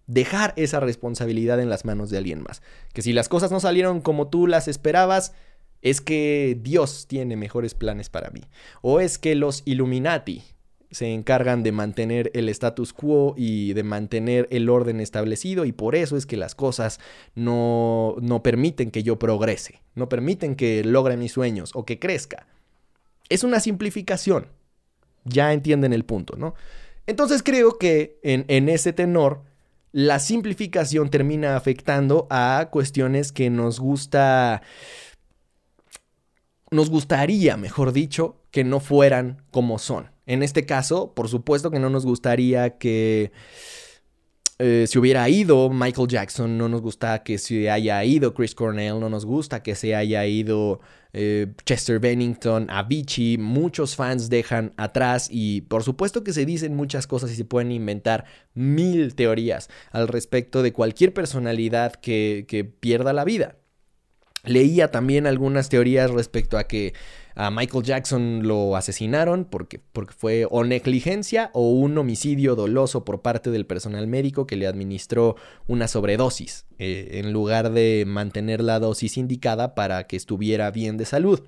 dejar 0.06 0.54
esa 0.56 0.78
responsabilidad 0.78 1.60
en 1.60 1.68
las 1.68 1.84
manos 1.84 2.08
de 2.08 2.18
alguien 2.18 2.40
más. 2.40 2.62
Que 2.92 3.02
si 3.02 3.12
las 3.12 3.28
cosas 3.28 3.50
no 3.50 3.58
salieron 3.58 4.00
como 4.00 4.28
tú 4.28 4.46
las 4.46 4.68
esperabas, 4.68 5.34
es 5.82 6.00
que 6.00 6.58
Dios 6.60 7.06
tiene 7.06 7.36
mejores 7.36 7.74
planes 7.74 8.08
para 8.08 8.30
mí. 8.30 8.42
O 8.82 9.00
es 9.00 9.18
que 9.18 9.34
los 9.34 9.62
Illuminati 9.64 10.42
se 10.90 11.12
encargan 11.12 11.62
de 11.62 11.72
mantener 11.72 12.30
el 12.34 12.48
status 12.48 12.92
quo 12.92 13.34
y 13.36 13.74
de 13.74 13.82
mantener 13.82 14.48
el 14.50 14.70
orden 14.70 15.00
establecido 15.00 15.64
y 15.64 15.72
por 15.72 15.94
eso 15.94 16.16
es 16.16 16.24
que 16.24 16.36
las 16.36 16.54
cosas 16.54 16.98
no, 17.34 18.16
no 18.22 18.42
permiten 18.42 18.90
que 18.90 19.02
yo 19.02 19.18
progrese, 19.18 19.82
no 19.94 20.08
permiten 20.08 20.56
que 20.56 20.82
logre 20.84 21.16
mis 21.16 21.32
sueños 21.32 21.72
o 21.74 21.84
que 21.84 21.98
crezca. 21.98 22.46
Es 23.28 23.44
una 23.44 23.60
simplificación. 23.60 24.46
Ya 25.24 25.52
entienden 25.52 25.92
el 25.92 26.06
punto, 26.06 26.36
¿no? 26.38 26.54
Entonces 27.06 27.42
creo 27.42 27.76
que 27.76 28.18
en, 28.22 28.46
en 28.48 28.70
ese 28.70 28.94
tenor 28.94 29.42
la 29.92 30.18
simplificación 30.18 31.10
termina 31.10 31.56
afectando 31.56 32.26
a 32.30 32.68
cuestiones 32.70 33.32
que 33.32 33.50
nos 33.50 33.80
gusta 33.80 34.62
nos 36.70 36.90
gustaría, 36.90 37.56
mejor 37.56 37.92
dicho, 37.92 38.36
que 38.50 38.64
no 38.64 38.80
fueran 38.80 39.42
como 39.50 39.78
son. 39.78 40.10
En 40.26 40.42
este 40.42 40.66
caso, 40.66 41.14
por 41.14 41.28
supuesto 41.28 41.70
que 41.70 41.78
no 41.78 41.90
nos 41.90 42.04
gustaría 42.04 42.78
que 42.78 43.32
eh, 44.60 44.86
se 44.88 44.98
hubiera 44.98 45.28
ido 45.28 45.70
Michael 45.70 46.08
Jackson, 46.08 46.58
no 46.58 46.68
nos 46.68 46.82
gusta 46.82 47.22
que 47.22 47.38
se 47.38 47.70
haya 47.70 48.02
ido 48.04 48.34
Chris 48.34 48.56
Cornell, 48.56 48.98
no 48.98 49.08
nos 49.08 49.24
gusta 49.24 49.62
que 49.62 49.76
se 49.76 49.94
haya 49.94 50.26
ido 50.26 50.80
eh, 51.12 51.46
Chester 51.64 52.00
Bennington, 52.00 52.68
Avicii, 52.68 53.38
muchos 53.38 53.94
fans 53.94 54.28
dejan 54.28 54.74
atrás 54.76 55.28
y 55.30 55.60
por 55.62 55.84
supuesto 55.84 56.24
que 56.24 56.32
se 56.32 56.44
dicen 56.44 56.74
muchas 56.74 57.06
cosas 57.06 57.30
y 57.30 57.36
se 57.36 57.44
pueden 57.44 57.70
inventar 57.70 58.24
mil 58.54 59.14
teorías 59.14 59.70
al 59.92 60.08
respecto 60.08 60.64
de 60.64 60.72
cualquier 60.72 61.14
personalidad 61.14 61.94
que, 61.94 62.44
que 62.48 62.64
pierda 62.64 63.12
la 63.12 63.24
vida. 63.24 63.56
Leía 64.48 64.90
también 64.90 65.26
algunas 65.26 65.68
teorías 65.68 66.10
respecto 66.10 66.58
a 66.58 66.64
que 66.64 66.94
a 67.34 67.52
Michael 67.52 67.84
Jackson 67.84 68.48
lo 68.48 68.74
asesinaron 68.74 69.44
porque, 69.44 69.80
porque 69.92 70.12
fue 70.12 70.46
o 70.50 70.64
negligencia 70.64 71.50
o 71.52 71.70
un 71.70 71.96
homicidio 71.96 72.56
doloso 72.56 73.04
por 73.04 73.22
parte 73.22 73.50
del 73.50 73.64
personal 73.64 74.08
médico 74.08 74.46
que 74.46 74.56
le 74.56 74.66
administró 74.66 75.36
una 75.68 75.86
sobredosis 75.86 76.66
eh, 76.80 77.20
en 77.22 77.32
lugar 77.32 77.70
de 77.70 78.04
mantener 78.08 78.60
la 78.60 78.80
dosis 78.80 79.16
indicada 79.16 79.76
para 79.76 80.08
que 80.08 80.16
estuviera 80.16 80.72
bien 80.72 80.96
de 80.96 81.04
salud. 81.04 81.40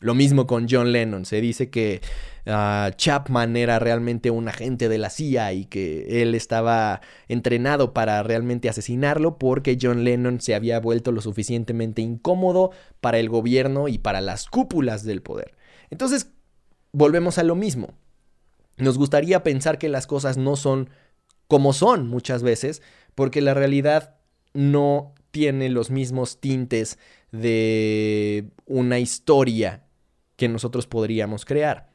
Lo 0.00 0.14
mismo 0.14 0.46
con 0.46 0.66
John 0.68 0.92
Lennon. 0.92 1.26
Se 1.26 1.42
dice 1.42 1.68
que 1.68 2.00
ah, 2.46 2.90
Chapman 2.96 3.54
era 3.56 3.78
realmente 3.78 4.30
un 4.30 4.48
agente 4.48 4.88
de 4.88 4.96
la 4.96 5.10
CIA 5.10 5.52
y 5.52 5.66
que 5.66 6.22
él 6.22 6.34
estaba 6.34 7.02
entrenado 7.28 7.92
para 7.92 8.22
realmente 8.22 8.70
asesinarlo 8.70 9.36
porque 9.36 9.78
John 9.80 10.02
Lennon 10.04 10.40
se 10.40 10.54
había 10.54 10.80
vuelto 10.80 11.12
lo 11.12 11.20
suficientemente 11.20 12.00
incómodo 12.00 12.70
para 13.02 13.18
el 13.18 13.28
gobierno 13.28 13.88
y 13.88 13.98
para 13.98 14.22
las 14.22 14.46
cúpulas 14.46 15.04
del 15.04 15.20
poder. 15.20 15.54
Entonces, 15.90 16.30
volvemos 16.92 17.36
a 17.36 17.42
lo 17.42 17.54
mismo. 17.54 17.92
Nos 18.78 18.96
gustaría 18.96 19.42
pensar 19.42 19.76
que 19.76 19.90
las 19.90 20.06
cosas 20.06 20.38
no 20.38 20.56
son 20.56 20.88
como 21.46 21.74
son 21.74 22.08
muchas 22.08 22.42
veces 22.42 22.80
porque 23.14 23.42
la 23.42 23.52
realidad 23.52 24.14
no 24.54 25.14
tiene 25.30 25.68
los 25.68 25.90
mismos 25.90 26.40
tintes 26.40 26.98
de 27.32 28.48
una 28.64 28.98
historia 28.98 29.84
que 30.40 30.48
nosotros 30.48 30.86
podríamos 30.86 31.44
crear. 31.44 31.90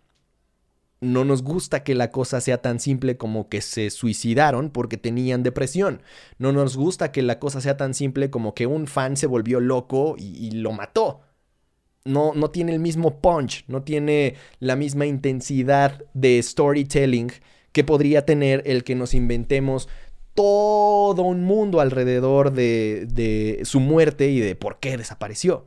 No 1.01 1.25
nos 1.25 1.41
gusta 1.41 1.83
que 1.83 1.95
la 1.95 2.11
cosa 2.11 2.39
sea 2.41 2.61
tan 2.61 2.79
simple 2.79 3.17
como 3.17 3.49
que 3.49 3.61
se 3.61 3.89
suicidaron 3.89 4.69
porque 4.69 4.97
tenían 4.97 5.41
depresión. 5.41 6.03
No 6.37 6.51
nos 6.51 6.77
gusta 6.77 7.11
que 7.11 7.23
la 7.23 7.39
cosa 7.39 7.59
sea 7.59 7.75
tan 7.75 7.95
simple 7.95 8.29
como 8.29 8.53
que 8.53 8.67
un 8.67 8.85
fan 8.85 9.17
se 9.17 9.25
volvió 9.25 9.59
loco 9.59 10.15
y, 10.19 10.51
lo 10.51 10.73
mató. 10.73 11.21
No, 12.05 12.33
no 12.35 12.51
tiene 12.51 12.71
el 12.71 12.79
mismo 12.79 13.19
punch, 13.19 13.65
no 13.67 13.81
tiene 13.81 14.35
la 14.59 14.75
misma 14.75 15.07
intensidad 15.07 16.03
de 16.13 16.39
storytelling 16.43 17.31
que 17.71 17.83
podría 17.83 18.27
tener 18.27 18.61
el 18.67 18.83
que 18.83 18.93
nos 18.93 19.15
inventemos 19.15 19.89
todo 20.35 21.23
un 21.23 21.45
mundo 21.45 21.81
alrededor 21.81 22.51
de, 22.51 23.07
de 23.09 23.61
su 23.63 23.79
muerte 23.79 24.29
y 24.29 24.39
de 24.39 24.55
por 24.55 24.79
qué 24.79 24.97
desapareció. 24.97 25.65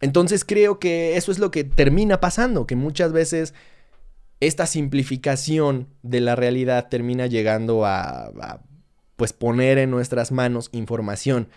Entonces 0.00 0.44
creo 0.44 0.78
que 0.78 1.16
eso 1.16 1.32
es 1.32 1.38
lo 1.38 1.50
que 1.50 1.64
termina 1.64 2.20
pasando, 2.20 2.66
que 2.66 2.76
muchas 2.76 3.12
veces 3.12 3.54
esta 4.40 4.66
simplificación 4.66 5.88
de 6.02 6.20
la 6.20 6.36
realidad 6.36 6.88
termina 6.88 7.26
llegando 7.26 7.84
a, 7.84 8.62
pues 9.16 9.32
poner 9.32 9.78
en 9.78 9.90
nuestras 9.90 10.30
manos 10.30 10.68
información 10.72 11.48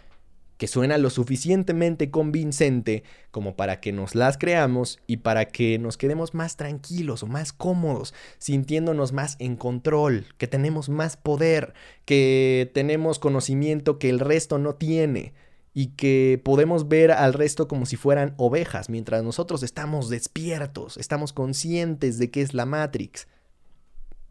que 0.57 0.67
suena 0.67 1.00
lo 1.00 1.10
suficientemente 1.10 2.12
convincente 2.12 3.03
como 3.31 3.55
para 3.55 3.79
que 3.79 3.91
nos 3.91 4.13
las 4.13 4.38
creamos 4.38 5.00
y 5.07 5.17
para 5.17 5.45
que 5.45 5.79
nos 5.79 5.98
quedemos 5.98 6.36
más 6.36 6.55
tranquilos 6.55 7.24
o 7.24 7.27
más 7.27 7.51
cómodos, 7.51 8.13
sintiéndonos 8.38 9.12
más 9.12 9.38
en 9.39 9.55
control, 9.55 10.27
que 10.38 10.45
tenemos 10.45 10.88
más 10.88 11.17
poder, 11.17 11.74
que 12.05 12.69
tenemos 12.75 13.17
conocimiento 13.17 13.98
que 13.98 14.10
el 14.10 14.19
resto 14.19 14.60
no 14.60 14.75
tiene 14.75 15.33
y 15.74 15.88
que 15.88 16.42
podemos 16.44 16.88
ver 16.90 17.12
al 17.12 17.34
resto 17.34 17.68
como 17.68 17.86
si 17.86 17.96
fueran 17.96 18.34
ovejas, 18.38 18.90
mientras 18.90 19.24
nosotros 19.24 19.63
estamos 19.63 20.10
despiertos, 20.10 20.98
estamos 20.98 21.32
conscientes 21.32 22.18
de 22.18 22.30
qué 22.30 22.42
es 22.42 22.54
la 22.54 22.66
Matrix. 22.66 23.28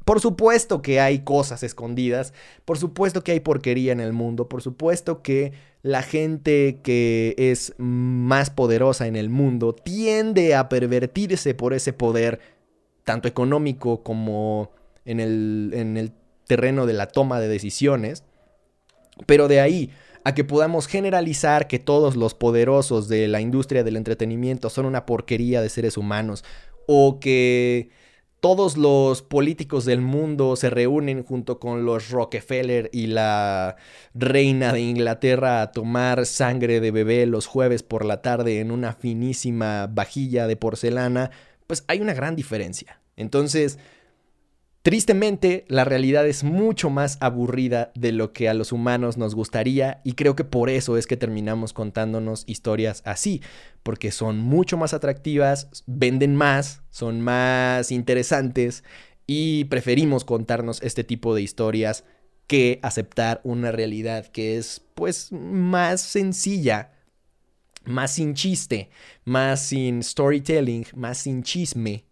Por 0.04 0.20
supuesto 0.20 0.82
que 0.82 1.00
hay 1.00 1.20
cosas 1.20 1.62
escondidas, 1.62 2.34
por 2.64 2.78
supuesto 2.78 3.22
que 3.22 3.32
hay 3.32 3.40
porquería 3.40 3.92
en 3.92 4.00
el 4.00 4.12
mundo, 4.12 4.48
por 4.48 4.60
supuesto 4.62 5.22
que 5.22 5.52
la 5.82 6.02
gente 6.02 6.80
que 6.82 7.34
es 7.38 7.74
más 7.78 8.50
poderosa 8.50 9.06
en 9.06 9.16
el 9.16 9.30
mundo 9.30 9.74
tiende 9.74 10.54
a 10.54 10.68
pervertirse 10.68 11.54
por 11.54 11.72
ese 11.74 11.92
poder, 11.92 12.40
tanto 13.04 13.28
económico 13.28 14.02
como 14.02 14.72
en 15.04 15.20
el, 15.20 15.70
en 15.74 15.96
el 15.96 16.12
terreno 16.46 16.86
de 16.86 16.94
la 16.94 17.06
toma 17.06 17.40
de 17.40 17.48
decisiones. 17.48 18.24
Pero 19.26 19.48
de 19.48 19.60
ahí 19.60 19.90
a 20.24 20.34
que 20.34 20.44
podamos 20.44 20.86
generalizar 20.86 21.66
que 21.66 21.78
todos 21.78 22.16
los 22.16 22.34
poderosos 22.34 23.08
de 23.08 23.28
la 23.28 23.40
industria 23.40 23.84
del 23.84 23.96
entretenimiento 23.96 24.70
son 24.70 24.86
una 24.86 25.06
porquería 25.06 25.62
de 25.62 25.68
seres 25.68 25.96
humanos 25.96 26.44
o 26.86 27.20
que 27.20 27.90
todos 28.40 28.78
los 28.78 29.20
políticos 29.20 29.84
del 29.84 30.00
mundo 30.00 30.56
se 30.56 30.70
reúnen 30.70 31.22
junto 31.22 31.60
con 31.60 31.84
los 31.84 32.10
Rockefeller 32.10 32.88
y 32.92 33.06
la 33.06 33.76
reina 34.14 34.72
de 34.72 34.80
Inglaterra 34.80 35.60
a 35.60 35.72
tomar 35.72 36.24
sangre 36.24 36.80
de 36.80 36.90
bebé 36.90 37.26
los 37.26 37.46
jueves 37.46 37.82
por 37.82 38.04
la 38.04 38.22
tarde 38.22 38.60
en 38.60 38.70
una 38.70 38.94
finísima 38.94 39.86
vajilla 39.88 40.46
de 40.46 40.56
porcelana, 40.56 41.30
pues 41.66 41.84
hay 41.86 42.00
una 42.00 42.14
gran 42.14 42.34
diferencia. 42.34 43.00
Entonces, 43.16 43.78
Tristemente, 44.82 45.66
la 45.68 45.84
realidad 45.84 46.26
es 46.26 46.42
mucho 46.42 46.88
más 46.88 47.18
aburrida 47.20 47.92
de 47.94 48.12
lo 48.12 48.32
que 48.32 48.48
a 48.48 48.54
los 48.54 48.72
humanos 48.72 49.18
nos 49.18 49.34
gustaría 49.34 50.00
y 50.04 50.14
creo 50.14 50.34
que 50.34 50.44
por 50.44 50.70
eso 50.70 50.96
es 50.96 51.06
que 51.06 51.18
terminamos 51.18 51.74
contándonos 51.74 52.44
historias 52.46 53.02
así, 53.04 53.42
porque 53.82 54.10
son 54.10 54.38
mucho 54.38 54.78
más 54.78 54.94
atractivas, 54.94 55.68
venden 55.86 56.34
más, 56.34 56.80
son 56.88 57.20
más 57.20 57.92
interesantes 57.92 58.82
y 59.26 59.64
preferimos 59.64 60.24
contarnos 60.24 60.80
este 60.80 61.04
tipo 61.04 61.34
de 61.34 61.42
historias 61.42 62.04
que 62.46 62.80
aceptar 62.82 63.42
una 63.44 63.72
realidad 63.72 64.28
que 64.28 64.56
es 64.56 64.80
pues 64.94 65.30
más 65.30 66.00
sencilla, 66.00 66.94
más 67.84 68.14
sin 68.14 68.32
chiste, 68.32 68.88
más 69.24 69.60
sin 69.60 70.02
storytelling, 70.02 70.86
más 70.94 71.18
sin 71.18 71.42
chisme 71.42 72.06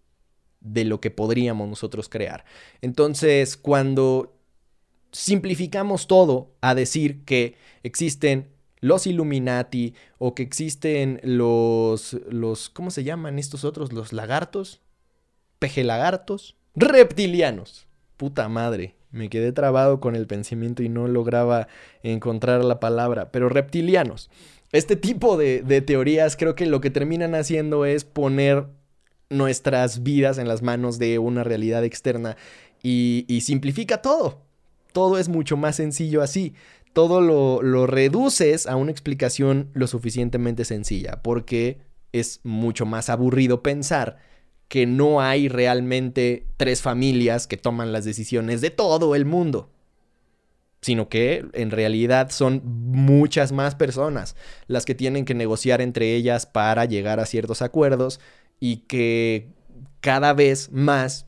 de 0.73 0.85
lo 0.85 1.01
que 1.01 1.11
podríamos 1.11 1.69
nosotros 1.69 2.09
crear. 2.09 2.45
Entonces, 2.81 3.57
cuando 3.57 4.39
simplificamos 5.13 6.07
todo 6.07 6.53
a 6.61 6.75
decir 6.75 7.25
que 7.25 7.57
existen 7.83 8.49
los 8.81 9.07
Illuminati 9.07 9.95
o 10.19 10.35
que 10.35 10.43
existen 10.43 11.21
los 11.23 12.17
los 12.29 12.69
¿cómo 12.69 12.91
se 12.91 13.05
llaman 13.05 13.39
estos 13.39 13.65
otros? 13.65 13.93
Los 13.93 14.13
lagartos, 14.13 14.81
pejelagartos, 15.59 16.57
reptilianos. 16.77 17.87
Puta 18.17 18.49
madre, 18.49 18.95
me 19.11 19.31
quedé 19.31 19.53
trabado 19.53 20.01
con 20.01 20.15
el 20.17 20.27
pensamiento 20.27 20.83
y 20.83 20.89
no 20.89 21.09
lograba 21.09 21.69
encontrar 22.03 22.65
la 22.65 22.81
palabra, 22.81 23.31
pero 23.33 23.49
reptilianos. 23.49 24.31
Este 24.71 24.97
tipo 24.97 25.37
de, 25.37 25.63
de 25.63 25.81
teorías 25.81 26.37
creo 26.37 26.55
que 26.55 26.67
lo 26.67 26.81
que 26.81 26.91
terminan 26.91 27.35
haciendo 27.35 27.87
es 27.87 28.05
poner 28.05 28.67
nuestras 29.31 30.03
vidas 30.03 30.39
en 30.39 30.49
las 30.49 30.63
manos 30.63 30.99
de 30.99 31.19
una 31.19 31.45
realidad 31.45 31.85
externa 31.85 32.37
y, 32.83 33.41
simplifica 33.43 34.03
todo. 34.03 34.43
Todo 34.93 35.19
es 35.19 35.29
mucho 35.29 35.57
más 35.57 35.77
sencillo 35.77 36.23
así. 36.23 36.55
Todo 36.93 37.21
lo, 37.21 37.63
lo 37.63 37.87
reduces 37.87 38.67
a 38.67 38.77
una 38.77 38.91
explicación 38.91 39.71
lo 39.75 39.87
suficientemente 39.87 40.65
sencilla, 40.65 41.23
porque 41.23 41.79
es 42.13 42.41
mucho 42.43 42.87
más 42.87 43.11
aburrido 43.11 43.63
pensar 43.63 44.17
que 44.69 44.87
no 44.87 45.21
hay 45.21 45.49
realmente 45.49 46.47
tres 46.57 46.83
familias 46.83 47.47
que 47.47 47.57
toman 47.57 47.93
las 47.93 48.05
decisiones 48.05 48.61
de 48.61 48.71
todo 48.71 49.15
el 49.15 49.25
mundo, 49.25 49.71
sino 50.81 51.09
que 51.09 51.45
en 51.55 51.71
realidad 51.71 52.31
son 52.31 52.63
muchas 52.65 53.51
más 53.53 53.75
personas 53.75 54.37
las 54.67 54.85
que 54.85 54.95
tienen 54.95 55.25
que 55.25 55.35
negociar 55.35 55.81
entre 55.81 56.15
ellas 56.15 56.47
para 56.47 56.85
llegar 56.85 57.19
a 57.19 57.27
ciertos 57.27 57.63
acuerdos 57.63 58.21
y 58.61 58.79
que 58.89 59.49
cada 60.01 60.33
vez 60.33 60.71
más 60.73 61.27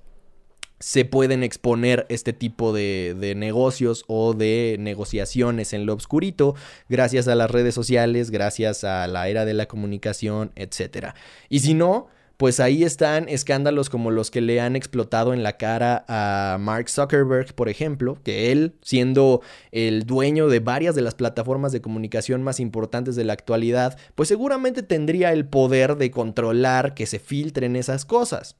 se 0.79 1.05
pueden 1.05 1.43
exponer 1.43 2.07
este 2.09 2.33
tipo 2.33 2.73
de, 2.73 3.15
de, 3.19 3.35
negocios 3.35 4.05
o 4.07 4.33
de 4.33 4.77
negociaciones 4.79 5.75
en 5.75 5.85
lo 5.85 5.93
obscurito 5.93 6.55
gracias 6.89 7.29
a 7.29 7.35
las 7.35 7.51
redes 7.51 7.75
sociales, 7.75 8.31
gracias 8.31 8.83
a 8.85 9.07
la 9.07 9.29
era 9.29 9.45
de 9.45 9.53
la 9.53 9.67
comunicación, 9.67 10.53
etc. 10.57 11.09
Y 11.51 11.61
si 11.61 11.75
no, 11.75 12.09
pues 12.41 12.59
ahí 12.59 12.85
están 12.85 13.29
escándalos 13.29 13.91
como 13.91 14.11
los 14.11 14.31
que 14.31 14.41
le 14.41 14.63
han 14.63 14.75
explotado 14.75 15.35
en 15.35 15.43
la 15.43 15.59
cara 15.59 16.07
a 16.09 16.57
Mark 16.59 16.89
Zuckerberg, 16.89 17.55
por 17.55 17.69
ejemplo, 17.69 18.17
que 18.25 18.51
él, 18.51 18.79
siendo 18.81 19.43
el 19.73 20.07
dueño 20.07 20.49
de 20.49 20.61
varias 20.61 20.95
de 20.95 21.03
las 21.03 21.15
plataformas 21.15 21.71
de 21.71 21.83
comunicación 21.83 22.43
más 22.43 22.59
importantes 22.59 23.15
de 23.15 23.25
la 23.25 23.35
actualidad, 23.35 23.99
pues 24.15 24.31
seguramente 24.31 24.83
tendría 24.83 25.35
el 25.35 25.45
poder 25.45 25.99
de 25.99 26.11
controlar 26.11 26.95
que 26.95 27.05
se 27.05 27.19
filtren 27.19 27.77
esas 27.77 28.07
cosas. 28.07 28.57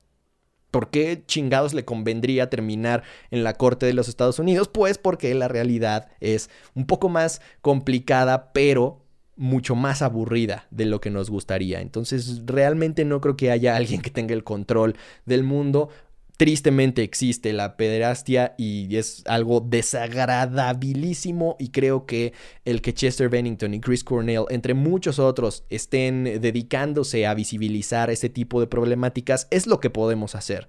¿Por 0.71 0.91
qué 0.91 1.23
chingados 1.27 1.73
le 1.73 1.87
convendría 1.87 2.51
terminar 2.51 3.03
en 3.31 3.45
la 3.45 3.55
Corte 3.55 3.87
de 3.87 3.95
los 3.95 4.11
Estados 4.11 4.39
Unidos? 4.39 4.69
Pues 4.69 4.99
porque 4.99 5.35
la 5.35 5.49
realidad 5.49 6.09
es 6.21 6.51
un 6.75 6.85
poco 6.85 7.09
más 7.09 7.41
complicada, 7.63 8.53
pero 8.53 9.01
mucho 9.41 9.75
más 9.75 10.03
aburrida 10.03 10.67
de 10.71 10.85
lo 10.85 11.01
que 11.01 11.09
nos 11.09 11.31
gustaría. 11.31 11.81
Entonces, 11.81 12.43
realmente 12.45 13.07
no 13.07 13.23
creo 13.23 13.39
que 13.39 13.51
haya 13.51 13.75
alguien 13.75 14.03
que 14.03 14.11
tenga 14.11 14.35
el 14.35 14.45
control 14.45 14.97
del 15.25 15.45
mundo. 15.45 15.89
Tristemente 16.37 17.03
existe 17.03 17.55
la 17.55 17.79
pederastia 17.79 18.55
y 18.59 18.95
es 18.97 19.23
algo 19.27 19.61
desagradabilísimo 19.61 21.57
y 21.59 21.71
creo 21.71 22.05
que 22.05 22.35
el 22.67 22.83
que 22.83 22.93
Chester 22.93 23.31
Bennington 23.31 23.73
y 23.73 23.81
Chris 23.81 24.05
Cornell, 24.05 24.45
entre 24.51 24.75
muchos 24.75 25.19
otros, 25.19 25.65
estén 25.71 26.25
dedicándose 26.25 27.27
a 27.27 27.33
visibilizar 27.33 28.11
ese 28.11 28.29
tipo 28.29 28.61
de 28.61 28.67
problemáticas 28.67 29.49
es 29.51 29.67
lo 29.67 29.81
que 29.81 29.89
podemos 29.89 30.35
hacer. 30.35 30.69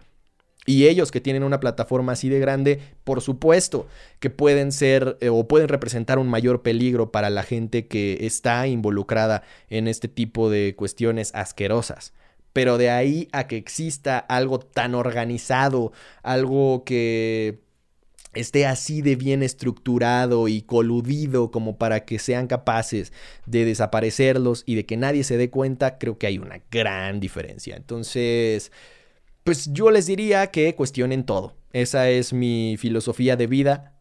Y 0.68 0.88
ellos 0.88 1.10
que 1.10 1.22
tienen 1.22 1.44
una 1.44 1.60
plataforma 1.60 2.12
así 2.12 2.30
de 2.30 2.40
grande, 2.40 2.80
por 3.04 3.22
supuesto 3.22 3.88
que 4.20 4.30
pueden 4.30 4.72
ser 4.72 5.18
eh, 5.20 5.30
o 5.30 5.48
pueden 5.48 5.68
representar 5.68 6.20
un 6.20 6.30
mayor 6.30 6.62
peligro 6.62 7.12
para 7.12 7.32
la 7.32 7.42
gente 7.42 7.88
que 7.88 8.20
está 8.28 8.68
involucrada 8.68 9.42
en 9.70 9.88
este 9.88 10.08
tipo 10.08 10.52
de 10.52 10.76
cuestiones 10.76 11.34
asquerosas. 11.34 12.14
Pero 12.54 12.78
de 12.78 12.92
ahí 12.92 13.28
a 13.32 13.48
que 13.48 13.58
exista 13.58 14.20
algo 14.20 14.60
tan 14.60 14.94
organizado, 14.94 15.94
algo 16.22 16.84
que 16.84 17.62
esté 18.34 18.66
así 18.68 19.02
de 19.02 19.16
bien 19.16 19.42
estructurado 19.42 20.48
y 20.48 20.62
coludido 20.62 21.50
como 21.50 21.78
para 21.78 22.06
que 22.06 22.20
sean 22.20 22.48
capaces 22.48 23.12
de 23.48 23.66
desaparecerlos 23.66 24.64
y 24.68 24.76
de 24.76 24.86
que 24.86 24.96
nadie 24.96 25.24
se 25.24 25.38
dé 25.38 25.50
cuenta, 25.50 25.98
creo 25.98 26.18
que 26.18 26.28
hay 26.28 26.38
una 26.38 26.62
gran 26.70 27.20
diferencia. 27.20 27.76
Entonces 27.76 28.72
pues 29.44 29.72
yo 29.74 29.92
les 29.92 30.06
diría 30.06 30.48
que 30.48 30.76
cuestionen 30.76 31.26
todo. 31.26 31.56
Esa 31.74 32.10
es 32.10 32.34
mi 32.34 32.76
filosofía 32.78 33.36
de 33.36 33.48
vida. 33.48 33.94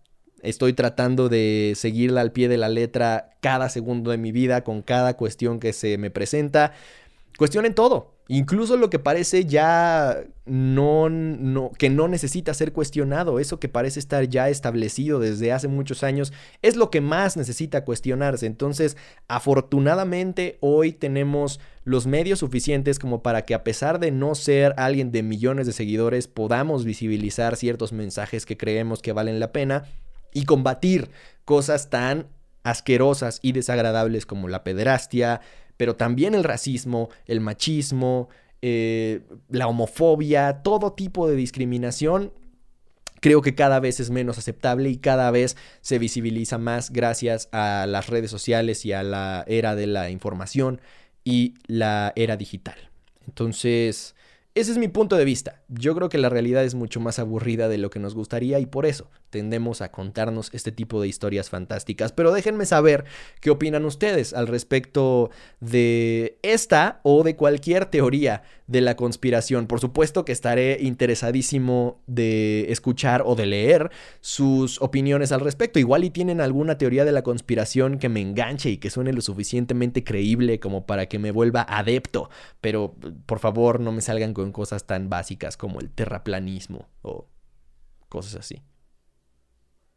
Estoy 0.42 0.72
tratando 0.72 1.28
de 1.28 1.74
seguirla 1.76 2.20
al 2.20 2.32
pie 2.32 2.48
de 2.48 2.56
la 2.56 2.68
letra 2.68 3.36
cada 3.40 3.68
segundo 3.68 4.10
de 4.10 4.18
mi 4.18 4.32
vida 4.32 4.64
con 4.64 4.82
cada 4.82 5.16
cuestión 5.16 5.60
que 5.60 5.72
se 5.72 5.98
me 5.98 6.10
presenta. 6.10 6.72
Cuestionen 7.38 7.74
todo. 7.74 8.19
Incluso 8.32 8.76
lo 8.76 8.90
que 8.90 9.00
parece 9.00 9.44
ya 9.44 10.22
no, 10.44 11.10
que 11.76 11.90
no 11.90 12.06
necesita 12.06 12.54
ser 12.54 12.72
cuestionado, 12.72 13.40
eso 13.40 13.58
que 13.58 13.68
parece 13.68 13.98
estar 13.98 14.28
ya 14.28 14.48
establecido 14.48 15.18
desde 15.18 15.50
hace 15.50 15.66
muchos 15.66 16.04
años, 16.04 16.32
es 16.62 16.76
lo 16.76 16.92
que 16.92 17.00
más 17.00 17.36
necesita 17.36 17.84
cuestionarse. 17.84 18.46
Entonces, 18.46 18.96
afortunadamente, 19.26 20.58
hoy 20.60 20.92
tenemos 20.92 21.58
los 21.82 22.06
medios 22.06 22.38
suficientes 22.38 23.00
como 23.00 23.20
para 23.20 23.44
que 23.44 23.54
a 23.54 23.64
pesar 23.64 23.98
de 23.98 24.12
no 24.12 24.36
ser 24.36 24.74
alguien 24.76 25.10
de 25.10 25.24
millones 25.24 25.66
de 25.66 25.72
seguidores, 25.72 26.28
podamos 26.28 26.84
visibilizar 26.84 27.56
ciertos 27.56 27.92
mensajes 27.92 28.46
que 28.46 28.56
creemos 28.56 29.02
que 29.02 29.12
valen 29.12 29.40
la 29.40 29.50
pena 29.50 29.86
y 30.32 30.44
combatir 30.44 31.10
cosas 31.44 31.90
tan 31.90 32.28
asquerosas 32.62 33.40
y 33.42 33.50
desagradables 33.50 34.24
como 34.24 34.46
la 34.46 34.62
pederastia, 34.62 35.40
pero 35.80 35.96
también 35.96 36.34
el 36.34 36.44
racismo, 36.44 37.08
el 37.24 37.40
machismo, 37.40 38.28
eh, 38.60 39.22
la 39.48 39.66
homofobia, 39.66 40.60
todo 40.62 40.92
tipo 40.92 41.26
de 41.26 41.36
discriminación 41.36 42.34
creo 43.20 43.40
que 43.40 43.54
cada 43.54 43.80
vez 43.80 43.98
es 43.98 44.10
menos 44.10 44.36
aceptable 44.36 44.90
y 44.90 44.98
cada 44.98 45.30
vez 45.30 45.56
se 45.80 45.98
visibiliza 45.98 46.58
más 46.58 46.90
gracias 46.90 47.48
a 47.52 47.86
las 47.88 48.08
redes 48.08 48.30
sociales 48.30 48.84
y 48.84 48.92
a 48.92 49.02
la 49.02 49.42
era 49.48 49.74
de 49.74 49.86
la 49.86 50.10
información 50.10 50.82
y 51.24 51.54
la 51.66 52.12
era 52.14 52.36
digital. 52.36 52.90
Entonces, 53.26 54.14
ese 54.54 54.72
es 54.72 54.76
mi 54.76 54.88
punto 54.88 55.16
de 55.16 55.24
vista. 55.24 55.62
Yo 55.68 55.94
creo 55.94 56.10
que 56.10 56.18
la 56.18 56.28
realidad 56.28 56.62
es 56.62 56.74
mucho 56.74 57.00
más 57.00 57.18
aburrida 57.18 57.68
de 57.68 57.78
lo 57.78 57.88
que 57.88 58.00
nos 58.00 58.14
gustaría 58.14 58.58
y 58.58 58.66
por 58.66 58.84
eso 58.84 59.10
tendemos 59.30 59.80
a 59.80 59.90
contarnos 59.90 60.50
este 60.52 60.72
tipo 60.72 61.00
de 61.00 61.08
historias 61.08 61.48
fantásticas. 61.48 62.12
Pero 62.12 62.32
déjenme 62.32 62.66
saber 62.66 63.04
qué 63.40 63.50
opinan 63.50 63.84
ustedes 63.84 64.34
al 64.34 64.46
respecto 64.46 65.30
de 65.60 66.38
esta 66.42 67.00
o 67.02 67.22
de 67.22 67.36
cualquier 67.36 67.86
teoría 67.86 68.42
de 68.66 68.80
la 68.80 68.96
conspiración. 68.96 69.66
Por 69.66 69.80
supuesto 69.80 70.24
que 70.24 70.32
estaré 70.32 70.78
interesadísimo 70.80 72.00
de 72.06 72.70
escuchar 72.70 73.22
o 73.24 73.34
de 73.34 73.46
leer 73.46 73.90
sus 74.20 74.80
opiniones 74.80 75.32
al 75.32 75.40
respecto. 75.40 75.78
Igual 75.78 76.04
y 76.04 76.10
tienen 76.10 76.40
alguna 76.40 76.78
teoría 76.78 77.04
de 77.04 77.12
la 77.12 77.22
conspiración 77.22 77.98
que 77.98 78.08
me 78.08 78.20
enganche 78.20 78.70
y 78.70 78.76
que 78.78 78.90
suene 78.90 79.12
lo 79.12 79.20
suficientemente 79.20 80.04
creíble 80.04 80.60
como 80.60 80.86
para 80.86 81.06
que 81.06 81.18
me 81.18 81.30
vuelva 81.30 81.62
adepto. 81.62 82.30
Pero 82.60 82.94
por 83.26 83.38
favor 83.38 83.80
no 83.80 83.92
me 83.92 84.02
salgan 84.02 84.34
con 84.34 84.52
cosas 84.52 84.86
tan 84.86 85.08
básicas 85.08 85.56
como 85.56 85.80
el 85.80 85.90
terraplanismo 85.90 86.88
o 87.02 87.28
cosas 88.08 88.36
así. 88.36 88.62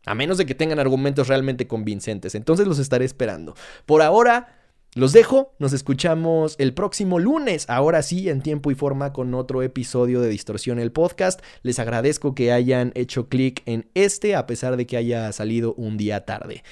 A 0.06 0.16
menos 0.16 0.38
de 0.38 0.46
que 0.46 0.56
tengan 0.56 0.80
argumentos 0.80 1.28
realmente 1.28 1.68
convincentes. 1.68 2.36
Entonces 2.36 2.68
los 2.68 2.80
estaré 2.80 3.06
esperando. 3.06 3.56
Por 3.86 4.02
ahora, 4.02 4.60
los 4.96 5.12
dejo. 5.12 5.56
Nos 5.60 5.74
escuchamos 5.74 6.56
el 6.60 6.74
próximo 6.74 7.20
lunes. 7.20 7.66
Ahora 7.70 8.04
sí, 8.04 8.30
en 8.30 8.42
tiempo 8.42 8.70
y 8.70 8.76
forma, 8.76 9.14
con 9.14 9.34
otro 9.34 9.64
episodio 9.64 10.22
de 10.22 10.30
Distorsión 10.30 10.80
el 10.80 10.92
Podcast. 10.92 11.42
Les 11.64 11.80
agradezco 11.80 12.36
que 12.36 12.52
hayan 12.52 12.92
hecho 12.96 13.28
clic 13.28 13.64
en 13.66 13.90
este, 13.94 14.36
a 14.36 14.46
pesar 14.46 14.78
de 14.78 14.86
que 14.86 14.98
haya 14.98 15.32
salido 15.32 15.74
un 15.76 15.98
día 15.98 16.26
tarde. 16.26 16.64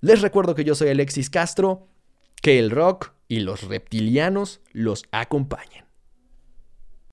Les 0.00 0.20
recuerdo 0.20 0.54
que 0.54 0.64
yo 0.64 0.74
soy 0.74 0.90
Alexis 0.90 1.30
Castro. 1.30 1.88
Que 2.42 2.58
el 2.58 2.70
rock 2.70 3.12
y 3.28 3.40
los 3.40 3.62
reptilianos 3.62 4.60
los 4.72 5.04
acompañen. 5.12 5.81